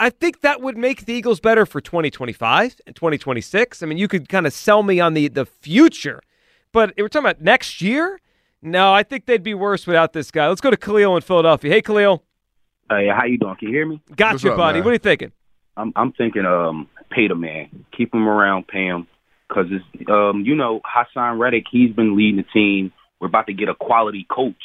I 0.00 0.08
think 0.10 0.40
that 0.40 0.62
would 0.62 0.78
make 0.78 1.04
the 1.04 1.12
Eagles 1.12 1.40
better 1.40 1.66
for 1.66 1.80
2025 1.80 2.80
and 2.86 2.96
2026. 2.96 3.82
I 3.82 3.86
mean, 3.86 3.98
you 3.98 4.08
could 4.08 4.28
kind 4.30 4.46
of 4.46 4.52
sell 4.52 4.82
me 4.82 4.98
on 4.98 5.12
the 5.14 5.28
the 5.28 5.44
future, 5.44 6.20
but 6.72 6.90
if 6.90 7.02
we're 7.02 7.08
talking 7.08 7.28
about 7.28 7.42
next 7.42 7.80
year. 7.80 8.18
No, 8.62 8.92
I 8.92 9.04
think 9.04 9.24
they'd 9.24 9.42
be 9.42 9.54
worse 9.54 9.86
without 9.86 10.12
this 10.12 10.30
guy. 10.30 10.46
Let's 10.46 10.60
go 10.60 10.70
to 10.70 10.76
Khalil 10.76 11.16
in 11.16 11.22
Philadelphia. 11.22 11.72
Hey, 11.72 11.80
Khalil. 11.80 12.22
Hey, 12.90 13.08
how 13.08 13.24
you 13.24 13.38
doing? 13.38 13.56
Can 13.56 13.68
you 13.68 13.74
hear 13.74 13.86
me? 13.86 14.02
Got 14.14 14.32
What's 14.32 14.44
you, 14.44 14.50
up, 14.50 14.58
buddy. 14.58 14.78
man? 14.78 14.84
What 14.84 14.90
are 14.90 14.94
you 14.94 14.98
thinking? 14.98 15.32
I'm 15.76 15.92
I'm 15.96 16.12
thinking 16.12 16.44
um 16.44 16.88
pay 17.10 17.28
the 17.28 17.34
man, 17.34 17.86
keep 17.96 18.12
him 18.14 18.28
around, 18.28 18.68
pay 18.68 18.84
him, 18.84 19.06
because 19.48 19.66
it's 19.70 20.10
um 20.10 20.42
you 20.44 20.54
know 20.54 20.80
Haason 20.80 21.38
Reddick, 21.38 21.64
he's 21.70 21.94
been 21.94 22.16
leading 22.16 22.36
the 22.36 22.46
team. 22.52 22.92
We're 23.20 23.28
about 23.28 23.46
to 23.46 23.54
get 23.54 23.68
a 23.68 23.74
quality 23.74 24.26
coach. 24.30 24.62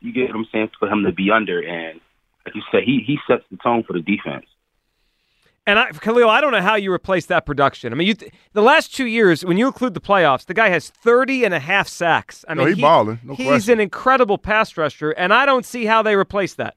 You 0.00 0.12
get 0.12 0.28
what 0.28 0.36
I'm 0.36 0.46
saying 0.52 0.70
for 0.78 0.88
him 0.88 1.04
to 1.04 1.12
be 1.12 1.30
under, 1.30 1.60
and 1.60 2.00
like 2.46 2.54
you 2.54 2.62
said, 2.72 2.82
he 2.84 3.02
he 3.06 3.18
sets 3.26 3.44
the 3.50 3.56
tone 3.58 3.82
for 3.84 3.92
the 3.92 4.00
defense. 4.00 4.46
And 5.66 5.78
I, 5.78 5.90
Khalil, 5.90 6.30
I 6.30 6.40
don't 6.40 6.52
know 6.52 6.62
how 6.62 6.76
you 6.76 6.90
replace 6.90 7.26
that 7.26 7.44
production. 7.44 7.92
I 7.92 7.96
mean, 7.96 8.08
you 8.08 8.14
the 8.54 8.62
last 8.62 8.94
two 8.94 9.04
years, 9.04 9.44
when 9.44 9.58
you 9.58 9.66
include 9.66 9.92
the 9.92 10.00
playoffs, 10.00 10.46
the 10.46 10.54
guy 10.54 10.70
has 10.70 10.88
30 10.88 11.44
and 11.44 11.52
a 11.52 11.60
half 11.60 11.88
sacks. 11.88 12.42
I 12.48 12.54
No, 12.54 12.64
mean, 12.64 12.76
he 12.76 12.80
balling, 12.80 13.20
no 13.22 13.34
he's 13.34 13.46
question. 13.46 13.72
an 13.74 13.80
incredible 13.80 14.38
pass 14.38 14.74
rusher, 14.78 15.10
and 15.10 15.32
I 15.34 15.44
don't 15.44 15.66
see 15.66 15.84
how 15.84 16.02
they 16.02 16.14
replace 16.16 16.54
that. 16.54 16.74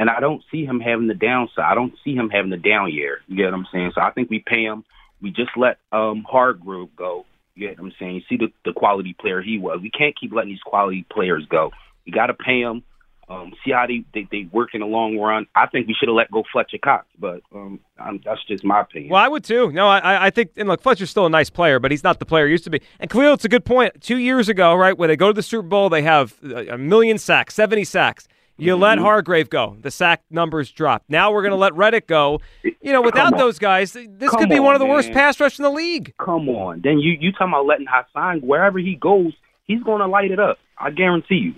And 0.00 0.10
I 0.10 0.18
don't 0.18 0.42
see 0.50 0.64
him 0.64 0.80
having 0.80 1.06
the 1.06 1.14
downside. 1.14 1.64
I 1.64 1.76
don't 1.76 1.94
see 2.02 2.16
him 2.16 2.28
having 2.28 2.50
the 2.50 2.56
down 2.56 2.92
year. 2.92 3.20
You 3.28 3.36
get 3.36 3.44
what 3.44 3.54
I'm 3.54 3.66
saying? 3.72 3.92
So 3.94 4.00
I 4.00 4.10
think 4.10 4.28
we 4.28 4.40
pay 4.44 4.64
him. 4.64 4.84
We 5.22 5.30
just 5.30 5.50
let 5.56 5.78
um 5.92 6.26
Hargrave 6.28 6.96
go. 6.96 7.26
You 7.54 7.68
get 7.68 7.78
what 7.78 7.86
I'm 7.86 7.92
saying? 8.00 8.16
You 8.16 8.22
see 8.28 8.36
the 8.36 8.52
the 8.64 8.72
quality 8.72 9.14
player 9.20 9.40
he 9.42 9.58
was. 9.58 9.78
We 9.80 9.90
can't 9.90 10.18
keep 10.18 10.32
letting 10.32 10.50
these 10.50 10.60
quality 10.66 11.06
players 11.08 11.46
go. 11.48 11.70
You 12.04 12.12
got 12.12 12.26
to 12.26 12.34
pay 12.34 12.64
them. 12.64 12.82
Um, 13.28 13.52
see 13.64 13.72
how 13.72 13.86
they, 13.86 14.04
they 14.12 14.28
they 14.30 14.48
work 14.52 14.70
in 14.74 14.80
the 14.80 14.86
long 14.86 15.16
run. 15.18 15.46
I 15.54 15.66
think 15.66 15.86
we 15.86 15.94
should 15.94 16.08
have 16.08 16.16
let 16.16 16.30
go 16.30 16.42
Fletcher 16.52 16.78
Cox, 16.78 17.06
but 17.18 17.40
um, 17.54 17.80
I'm, 17.98 18.20
that's 18.24 18.44
just 18.46 18.64
my 18.64 18.82
opinion. 18.82 19.10
Well, 19.12 19.22
I 19.22 19.28
would 19.28 19.44
too. 19.44 19.72
No, 19.72 19.88
I, 19.88 20.26
I 20.26 20.30
think, 20.30 20.50
and 20.56 20.68
look, 20.68 20.82
Fletcher's 20.82 21.10
still 21.10 21.26
a 21.26 21.30
nice 21.30 21.48
player, 21.50 21.78
but 21.78 21.90
he's 21.90 22.04
not 22.04 22.18
the 22.18 22.26
player 22.26 22.46
he 22.46 22.52
used 22.52 22.64
to 22.64 22.70
be. 22.70 22.80
And 23.00 23.08
Khalil, 23.10 23.32
it's 23.34 23.44
a 23.44 23.48
good 23.48 23.64
point. 23.64 24.00
Two 24.02 24.18
years 24.18 24.48
ago, 24.48 24.74
right, 24.74 24.96
when 24.96 25.08
they 25.08 25.16
go 25.16 25.28
to 25.28 25.32
the 25.32 25.42
Super 25.42 25.66
Bowl, 25.66 25.88
they 25.88 26.02
have 26.02 26.34
a 26.42 26.76
million 26.76 27.16
sacks, 27.18 27.54
70 27.54 27.84
sacks. 27.84 28.28
You 28.56 28.76
let 28.76 28.98
Mm-hmm. 28.98 29.04
Hargrave 29.04 29.50
go. 29.50 29.76
The 29.80 29.90
sack 29.90 30.22
numbers 30.30 30.70
drop. 30.70 31.02
Now 31.08 31.32
we're 31.32 31.42
going 31.42 31.50
to 31.50 31.56
let 31.56 31.74
Reddick 31.74 32.06
go. 32.06 32.40
You 32.62 32.92
know, 32.92 33.02
without 33.02 33.36
those 33.36 33.58
guys, 33.58 33.94
this 33.94 34.30
Come 34.30 34.38
could 34.38 34.48
be 34.48 34.60
one 34.60 34.76
of 34.76 34.78
the 34.78 34.84
on, 34.84 34.92
worst 34.92 35.10
pass 35.10 35.40
rush 35.40 35.58
in 35.58 35.64
the 35.64 35.70
league. 35.70 36.14
Come 36.18 36.48
on, 36.48 36.80
then 36.84 37.00
you 37.00 37.16
you 37.18 37.32
talking 37.32 37.48
about 37.48 37.66
letting 37.66 37.86
Haason 37.86 38.44
wherever 38.44 38.78
he 38.78 38.94
goes, 38.94 39.32
he's 39.64 39.82
going 39.82 40.00
to 40.00 40.06
light 40.06 40.30
it 40.30 40.38
up. 40.38 40.58
I 40.78 40.90
guarantee 40.90 41.36
you. 41.36 41.54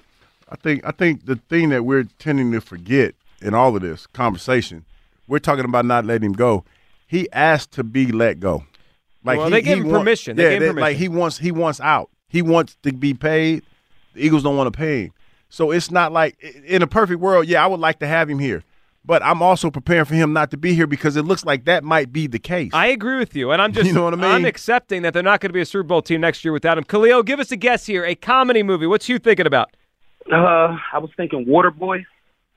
I 0.49 0.57
think 0.57 0.85
I 0.87 0.93
think 0.93 1.27
the 1.27 1.37
thing 1.37 1.71
that 1.71 1.85
we're 1.85 2.05
tending 2.19 2.53
to 2.53 2.61
forget 2.61 3.15
in 3.43 3.55
all 3.55 3.75
of 3.75 3.83
this 3.83 4.07
conversation, 4.07 4.85
we're 5.27 5.39
talking 5.41 5.65
about 5.65 5.85
not 5.85 6.05
letting 6.05 6.27
him 6.31 6.33
go. 6.33 6.65
He 7.07 7.29
asked 7.33 7.73
to 7.73 7.85
be 7.85 8.13
let 8.13 8.41
go. 8.41 8.65
Well, 9.25 9.45
he- 9.47 9.51
they 9.51 9.63
gave 9.63 9.79
him 9.79 9.89
want- 9.89 9.99
permission. 10.05 10.37
They 10.37 10.45
yeah, 10.45 10.59
gave 10.59 10.71
him 10.71 10.77
like 10.77 10.97
he 10.97 11.09
wants 11.09 11.39
he 11.39 11.51
wants 11.51 11.81
out. 11.81 12.11
He 12.29 12.43
wants 12.43 12.77
to 12.83 12.93
be 12.93 13.15
paid. 13.15 13.63
The 14.15 14.25
Eagles 14.25 14.43
don't 14.43 14.57
want 14.57 14.73
to 14.73 14.77
pay 14.77 15.05
him. 15.05 15.13
So 15.49 15.71
it's 15.71 15.91
not 15.91 16.13
like 16.13 16.37
in 16.65 16.83
a 16.83 16.87
perfect 16.87 17.21
world, 17.21 17.47
yeah, 17.47 17.63
I 17.63 17.67
would 17.67 17.81
like 17.81 17.99
to 18.01 18.07
have 18.07 18.29
him 18.29 18.39
here. 18.39 18.63
But 19.05 19.23
I'm 19.23 19.41
also 19.41 19.71
preparing 19.71 20.05
for 20.05 20.17
him 20.17 20.33
not 20.33 20.51
to 20.51 20.57
be 20.57 20.75
here 20.75 20.89
because 20.89 21.15
it 21.15 21.23
looks 21.23 21.45
like 21.45 21.65
that 21.67 21.85
might 21.85 22.13
be 22.13 22.27
the 22.27 22.41
case. 22.41 22.73
I 22.75 22.89
agree 22.89 23.19
with 23.19 23.37
you, 23.37 23.53
and 23.53 23.63
I'm 23.63 23.73
just 23.73 23.87
You 23.87 23.93
know 23.93 24.03
what 24.05 24.15
I 24.15 24.17
mean? 24.17 24.25
I'm 24.31 24.45
accepting 24.45 25.03
that 25.03 25.15
they're 25.15 25.23
not 25.23 25.41
going 25.41 25.51
to 25.51 25.55
be 25.55 25.61
a 25.61 25.67
Super 25.67 25.85
Bowl 25.85 26.03
team 26.03 26.21
next 26.21 26.45
year 26.45 26.53
without 26.53 26.77
him. 26.77 26.83
Khalil, 26.83 27.23
give 27.23 27.39
us 27.39 27.53
a 27.53 27.57
guess 27.57 27.87
here. 27.87 28.05
A 28.05 28.17
comedy 28.17 28.65
movie. 28.65 28.87
What's 28.87 29.09
you 29.09 29.21
thinking 29.21 29.47
about? 29.47 29.76
Uh, 30.31 30.77
I 30.93 30.99
was 30.99 31.11
thinking 31.17 31.47
Waterboy. 31.47 32.05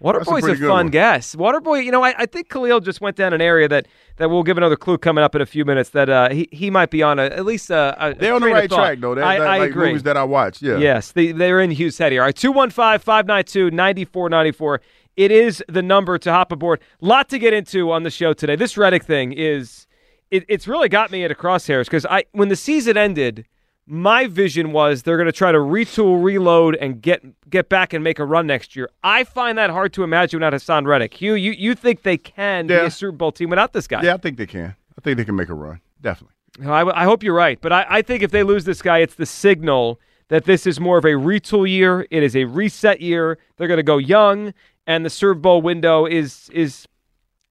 That's 0.02 0.28
a 0.28 0.32
Waterboy's 0.32 0.44
a, 0.46 0.56
fun 0.56 0.70
one. 0.70 0.88
guess. 0.88 1.36
Waterboy, 1.36 1.84
you 1.84 1.92
know, 1.92 2.04
I, 2.04 2.14
I 2.18 2.26
think 2.26 2.50
Khalil 2.50 2.80
just 2.80 3.02
went 3.02 3.18
down 3.18 3.34
an 3.34 3.42
area 3.42 3.68
that, 3.68 3.86
that 4.16 4.30
we'll 4.30 4.44
give 4.44 4.56
another 4.58 4.78
clue 4.78 4.98
coming 4.98 5.26
up 5.26 5.36
in 5.36 5.42
a 5.42 5.46
few 5.46 5.66
minutes. 5.66 5.90
That 5.90 6.10
uh, 6.10 6.30
he 6.30 6.48
he 6.52 6.70
might 6.70 6.90
be 6.90 7.04
on 7.04 7.20
a, 7.20 7.24
at 7.26 7.46
least 7.46 7.70
a, 7.70 7.96
a 8.00 8.14
They're 8.14 8.34
on 8.34 8.42
the 8.42 8.48
right 8.48 8.70
track 8.70 9.00
though. 9.00 9.14
They're, 9.14 9.26
I, 9.26 9.40
they're 9.40 9.48
I 9.48 9.58
like 9.60 9.72
agree. 9.72 9.88
movies 9.90 10.04
that 10.04 10.16
I 10.16 10.24
watch. 10.24 10.62
Yeah. 10.62 10.78
Yes, 10.78 11.12
they, 11.12 11.34
they're 11.34 11.60
in 11.60 11.72
Hughes' 11.72 11.98
head 11.98 12.14
here. 12.14 12.22
All 12.22 12.28
right, 12.28 12.36
215 12.36 13.00
592 13.00 13.72
9494. 13.72 14.82
It 15.18 15.32
is 15.32 15.62
the 15.68 15.82
number 15.82 16.18
to 16.18 16.32
hop 16.32 16.54
aboard. 16.54 16.80
Lot 17.02 17.28
to 17.30 17.40
get 17.40 17.54
into 17.54 17.92
on 17.92 18.04
the 18.04 18.10
show 18.10 18.32
today. 18.32 18.56
This 18.56 18.78
Reddick 18.78 19.04
thing 19.04 19.34
is, 19.34 19.86
it, 20.32 20.46
it's 20.48 20.66
really 20.66 20.88
got 20.88 21.12
me 21.12 21.26
at 21.26 21.32
a 21.32 21.36
crosshairs 21.36 21.86
because 21.86 22.06
I 22.06 22.24
when 22.32 22.48
the 22.48 22.56
season 22.56 22.96
ended, 22.96 23.46
my 23.90 24.28
vision 24.28 24.72
was 24.72 25.02
they're 25.02 25.18
going 25.18 25.26
to 25.26 25.32
try 25.32 25.52
to 25.52 25.58
retool, 25.58 26.24
reload, 26.24 26.76
and 26.76 27.02
get 27.02 27.24
get 27.50 27.70
back 27.70 27.92
and 27.92 28.04
make 28.04 28.20
a 28.20 28.26
run 28.26 28.46
next 28.46 28.76
year. 28.76 28.88
I 29.04 29.24
find 29.24 29.58
that 29.58 29.72
hard 29.72 29.94
to 29.94 30.04
imagine 30.04 30.40
without 30.40 30.54
Haason 30.54 30.86
Reddick. 30.86 31.16
Hugh, 31.16 31.34
you, 31.34 31.52
you 31.52 31.74
think 31.74 32.04
they 32.04 32.18
can 32.18 32.68
be 32.68 32.76
a 32.76 32.92
Super 32.92 33.12
Bowl 33.12 33.32
team 33.32 33.50
without 33.50 33.74
this 33.74 33.88
guy? 33.88 34.04
Yeah, 34.04 34.14
I 34.14 34.18
think 34.18 34.38
they 34.38 34.46
can. 34.46 34.76
I 34.98 35.02
think 35.02 35.18
they 35.18 35.26
can 35.26 35.36
make 35.36 35.50
a 35.50 35.56
run. 35.56 35.82
Definitely. 36.02 36.36
I, 36.66 36.82
I 36.84 37.04
hope 37.06 37.24
you're 37.24 37.36
right, 37.36 37.60
but 37.60 37.72
I, 37.72 37.86
I 37.90 38.02
think 38.02 38.22
if 38.22 38.32
they 38.32 38.44
lose 38.44 38.66
this 38.66 38.82
guy, 38.82 39.00
it's 39.00 39.16
the 39.16 39.26
signal 39.26 40.00
that 40.28 40.46
this 40.46 40.68
is 40.68 40.80
more 40.80 40.98
of 40.98 41.06
a 41.06 41.14
retool 41.14 41.68
year. 41.68 42.06
It 42.12 42.22
is 42.22 42.36
a 42.36 42.46
reset 42.46 43.02
year. 43.02 43.40
They're 43.58 43.68
going 43.68 43.78
to 43.78 43.84
go 43.84 43.98
young, 43.98 44.54
and 44.86 45.04
the 45.06 45.10
Super 45.10 45.34
Bowl 45.34 45.62
window 45.62 46.06
is 46.06 46.50
is, 46.54 46.88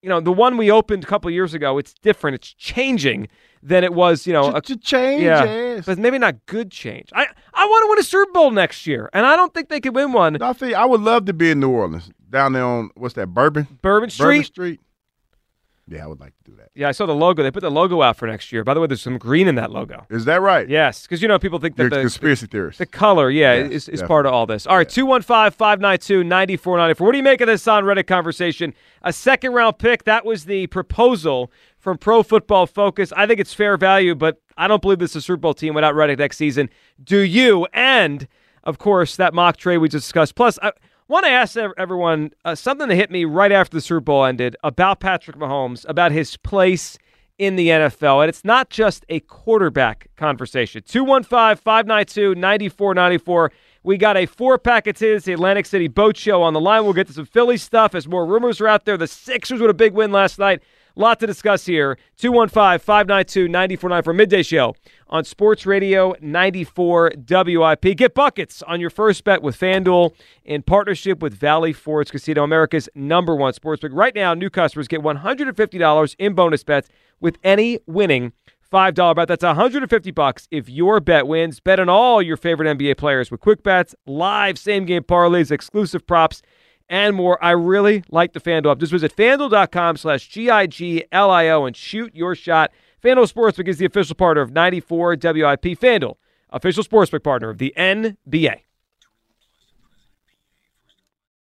you 0.01 0.09
know, 0.09 0.19
the 0.19 0.31
one 0.31 0.57
we 0.57 0.71
opened 0.71 1.03
a 1.03 1.07
couple 1.07 1.29
years 1.31 1.53
ago. 1.53 1.77
It's 1.77 1.93
different. 1.93 2.35
It's 2.35 2.53
changing 2.53 3.27
than 3.61 3.83
it 3.83 3.93
was. 3.93 4.25
You 4.25 4.33
know, 4.33 4.55
a, 4.55 4.61
To 4.61 4.77
change, 4.77 5.23
yeah, 5.23 5.43
yes. 5.43 5.85
but 5.85 5.97
maybe 5.97 6.17
not 6.17 6.45
good 6.45 6.71
change. 6.71 7.09
I 7.13 7.27
I 7.53 7.65
want 7.65 7.83
to 7.85 7.89
win 7.89 7.99
a 7.99 8.03
Super 8.03 8.31
Bowl 8.31 8.51
next 8.51 8.87
year, 8.87 9.09
and 9.13 9.25
I 9.25 9.35
don't 9.35 9.53
think 9.53 9.69
they 9.69 9.79
could 9.81 9.95
win 9.95 10.11
one. 10.13 10.41
I 10.41 10.53
think 10.53 10.73
I 10.75 10.85
would 10.85 11.01
love 11.01 11.25
to 11.25 11.33
be 11.33 11.51
in 11.51 11.59
New 11.59 11.69
Orleans, 11.69 12.11
down 12.29 12.53
there 12.53 12.63
on 12.65 12.91
what's 12.95 13.15
that, 13.15 13.27
Bourbon? 13.27 13.67
Bourbon 13.81 14.09
Street. 14.09 14.25
Bourbon 14.25 14.43
Street. 14.43 14.79
Yeah, 15.89 16.03
I 16.03 16.07
would 16.07 16.19
like 16.19 16.33
to 16.37 16.51
do 16.51 16.55
that. 16.57 16.69
Yeah, 16.75 16.87
I 16.87 16.91
saw 16.91 17.05
the 17.07 17.15
logo. 17.15 17.41
They 17.41 17.49
put 17.51 17.61
the 17.61 17.71
logo 17.71 18.01
out 18.01 18.15
for 18.15 18.27
next 18.27 18.51
year. 18.51 18.63
By 18.63 18.73
the 18.73 18.79
way, 18.79 18.87
there's 18.87 19.01
some 19.01 19.17
green 19.17 19.47
in 19.47 19.55
that 19.55 19.71
logo. 19.71 20.05
Is 20.09 20.25
that 20.25 20.41
right? 20.41 20.69
Yes, 20.69 21.01
because 21.03 21.21
you 21.21 21.27
know 21.27 21.39
people 21.39 21.57
think 21.59 21.75
that 21.77 21.83
You're 21.83 21.89
the 21.89 21.99
conspiracy 22.01 22.45
theorists. 22.45 22.77
The 22.77 22.85
color, 22.85 23.29
yeah, 23.29 23.55
Yes, 23.55 23.71
is, 23.71 23.89
is 23.89 24.03
part 24.03 24.25
of 24.25 24.33
all 24.33 24.45
this. 24.45 24.67
All 24.67 24.77
right, 24.77 24.87
215 24.87 25.51
592 25.51 26.23
9494. 26.23 27.05
What 27.05 27.11
do 27.11 27.17
you 27.17 27.23
make 27.23 27.41
of 27.41 27.47
this 27.47 27.65
Haason 27.65 27.85
Reddick 27.85 28.07
conversation? 28.07 28.73
A 29.01 29.11
second 29.11 29.53
round 29.53 29.79
pick, 29.79 30.03
that 30.03 30.25
was 30.25 30.45
the 30.45 30.67
proposal 30.67 31.51
from 31.79 31.97
Pro 31.97 32.21
Football 32.23 32.67
Focus. 32.67 33.11
I 33.15 33.25
think 33.25 33.39
it's 33.39 33.53
fair 33.53 33.75
value, 33.77 34.13
but 34.13 34.41
I 34.57 34.67
don't 34.67 34.81
believe 34.81 34.99
this 34.99 35.11
is 35.11 35.17
a 35.17 35.21
Super 35.21 35.37
Bowl 35.37 35.53
team 35.53 35.73
without 35.73 35.95
Reddick 35.95 36.19
next 36.19 36.37
season. 36.37 36.69
Do 37.03 37.19
you? 37.19 37.65
And, 37.73 38.27
of 38.63 38.77
course, 38.77 39.15
that 39.15 39.33
mock 39.33 39.57
trade 39.57 39.77
we 39.77 39.89
just 39.89 40.05
discussed. 40.05 40.35
Plus, 40.35 40.59
I 40.61 40.71
want 41.09 41.25
to 41.25 41.31
ask 41.31 41.57
everyone 41.57 42.31
uh, 42.45 42.55
something 42.55 42.87
that 42.87 42.95
hit 42.95 43.11
me 43.11 43.25
right 43.25 43.51
after 43.51 43.75
the 43.75 43.81
Super 43.81 43.99
Bowl 43.99 44.25
ended 44.25 44.55
about 44.63 44.99
Patrick 44.99 45.35
Mahomes, 45.35 45.85
about 45.89 46.11
his 46.11 46.37
place 46.37 46.97
in 47.37 47.55
the 47.55 47.69
NFL. 47.69 48.21
And 48.21 48.29
it's 48.29 48.45
not 48.45 48.69
just 48.69 49.05
a 49.09 49.19
quarterback 49.21 50.07
conversation. 50.15 50.83
215 50.85 51.57
592 51.57 52.35
9494. 52.35 53.51
We 53.81 53.97
got 53.97 54.17
a 54.17 54.25
four 54.25 54.57
pack 54.59 54.87
of 54.87 54.97
Tis, 54.97 55.23
the 55.23 55.33
Atlantic 55.33 55.65
City 55.65 55.87
Boat 55.87 56.15
Show 56.15 56.43
on 56.43 56.53
the 56.53 56.59
line. 56.59 56.83
We'll 56.83 56.93
get 56.93 57.07
to 57.07 57.13
some 57.13 57.25
Philly 57.25 57.57
stuff 57.57 57.95
as 57.95 58.07
more 58.07 58.25
rumors 58.25 58.61
are 58.61 58.67
out 58.67 58.85
there. 58.85 58.97
The 58.97 59.07
Sixers 59.07 59.61
with 59.61 59.69
a 59.69 59.73
big 59.73 59.93
win 59.93 60.11
last 60.11 60.37
night. 60.37 60.61
Lot 60.99 61.21
to 61.21 61.27
discuss 61.27 61.65
here. 61.65 61.97
215 62.17 62.79
592 62.79 63.47
9494 63.47 64.13
midday 64.13 64.43
show 64.43 64.75
on 65.07 65.23
Sports 65.23 65.65
Radio 65.65 66.13
94 66.19 67.13
WIP. 67.25 67.95
Get 67.95 68.13
buckets 68.13 68.61
on 68.63 68.81
your 68.81 68.89
first 68.89 69.23
bet 69.23 69.41
with 69.41 69.57
FanDuel 69.57 70.13
in 70.43 70.61
partnership 70.61 71.21
with 71.21 71.33
Valley 71.33 71.71
Forge 71.71 72.11
Casino, 72.11 72.43
America's 72.43 72.89
number 72.95 73.33
one 73.33 73.53
sportsbook. 73.53 73.91
Right 73.93 74.13
now, 74.13 74.33
new 74.33 74.49
customers 74.49 74.89
get 74.89 74.99
$150 74.99 76.15
in 76.19 76.33
bonus 76.33 76.65
bets 76.65 76.89
with 77.21 77.37
any 77.45 77.79
winning 77.87 78.33
$5 78.69 79.15
bet. 79.15 79.29
That's 79.29 79.43
150 79.45 80.11
bucks 80.11 80.49
if 80.51 80.67
your 80.67 80.99
bet 80.99 81.27
wins. 81.27 81.61
Bet 81.61 81.79
on 81.79 81.87
all 81.87 82.21
your 82.21 82.35
favorite 82.35 82.77
NBA 82.77 82.97
players 82.97 83.31
with 83.31 83.39
quick 83.39 83.63
bets, 83.63 83.95
live 84.05 84.59
same 84.59 84.83
game 84.83 85.03
parlays, 85.03 85.49
exclusive 85.49 86.05
props, 86.05 86.41
and 86.89 87.15
more. 87.15 87.41
I 87.43 87.51
really 87.51 88.03
like 88.09 88.33
the 88.33 88.41
FanDuel 88.41 88.71
app. 88.71 88.79
Just 88.79 88.91
visit 88.91 89.15
fanduel.com 89.15 89.97
slash 89.97 90.27
G-I-G-L-I-O 90.27 91.65
and 91.65 91.75
shoot 91.75 92.15
your 92.15 92.35
shot. 92.35 92.71
FanDuel 93.03 93.31
Sportsbook 93.31 93.67
is 93.67 93.77
the 93.77 93.85
official 93.85 94.15
partner 94.15 94.41
of 94.41 94.51
94 94.51 95.11
WIP. 95.11 95.63
FanDuel, 95.79 96.15
official 96.49 96.83
sportsbook 96.83 97.23
partner 97.23 97.49
of 97.49 97.57
the 97.59 97.73
NBA. 97.77 98.61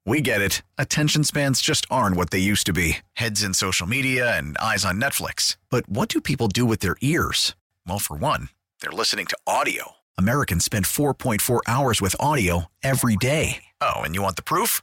We 0.07 0.20
get 0.20 0.42
it. 0.42 0.61
Attention 0.76 1.24
spans 1.24 1.62
just 1.62 1.87
aren't 1.90 2.16
what 2.16 2.28
they 2.30 2.38
used 2.38 2.66
to 2.66 2.74
be 2.74 2.98
heads 3.14 3.42
in 3.42 3.54
social 3.54 3.87
media 3.87 4.37
and 4.37 4.59
eyes 4.59 4.85
on 4.85 5.00
Netflix. 5.00 5.57
But 5.70 5.88
what 5.88 6.09
do 6.11 6.20
people 6.20 6.48
do 6.48 6.66
with 6.66 6.80
their 6.80 6.96
ears? 7.00 7.54
Well, 7.87 7.98
for 7.98 8.16
one, 8.16 8.50
they're 8.80 8.90
listening 8.92 9.26
to 9.26 9.38
audio. 9.46 9.92
Americans 10.18 10.64
spend 10.64 10.85
4.4 10.85 11.61
hours 11.66 12.02
with 12.02 12.16
audio 12.20 12.66
every 12.83 13.16
day. 13.16 13.64
Oh, 13.80 14.00
and 14.00 14.14
you 14.14 14.22
want 14.22 14.37
the 14.37 14.42
proof? 14.42 14.83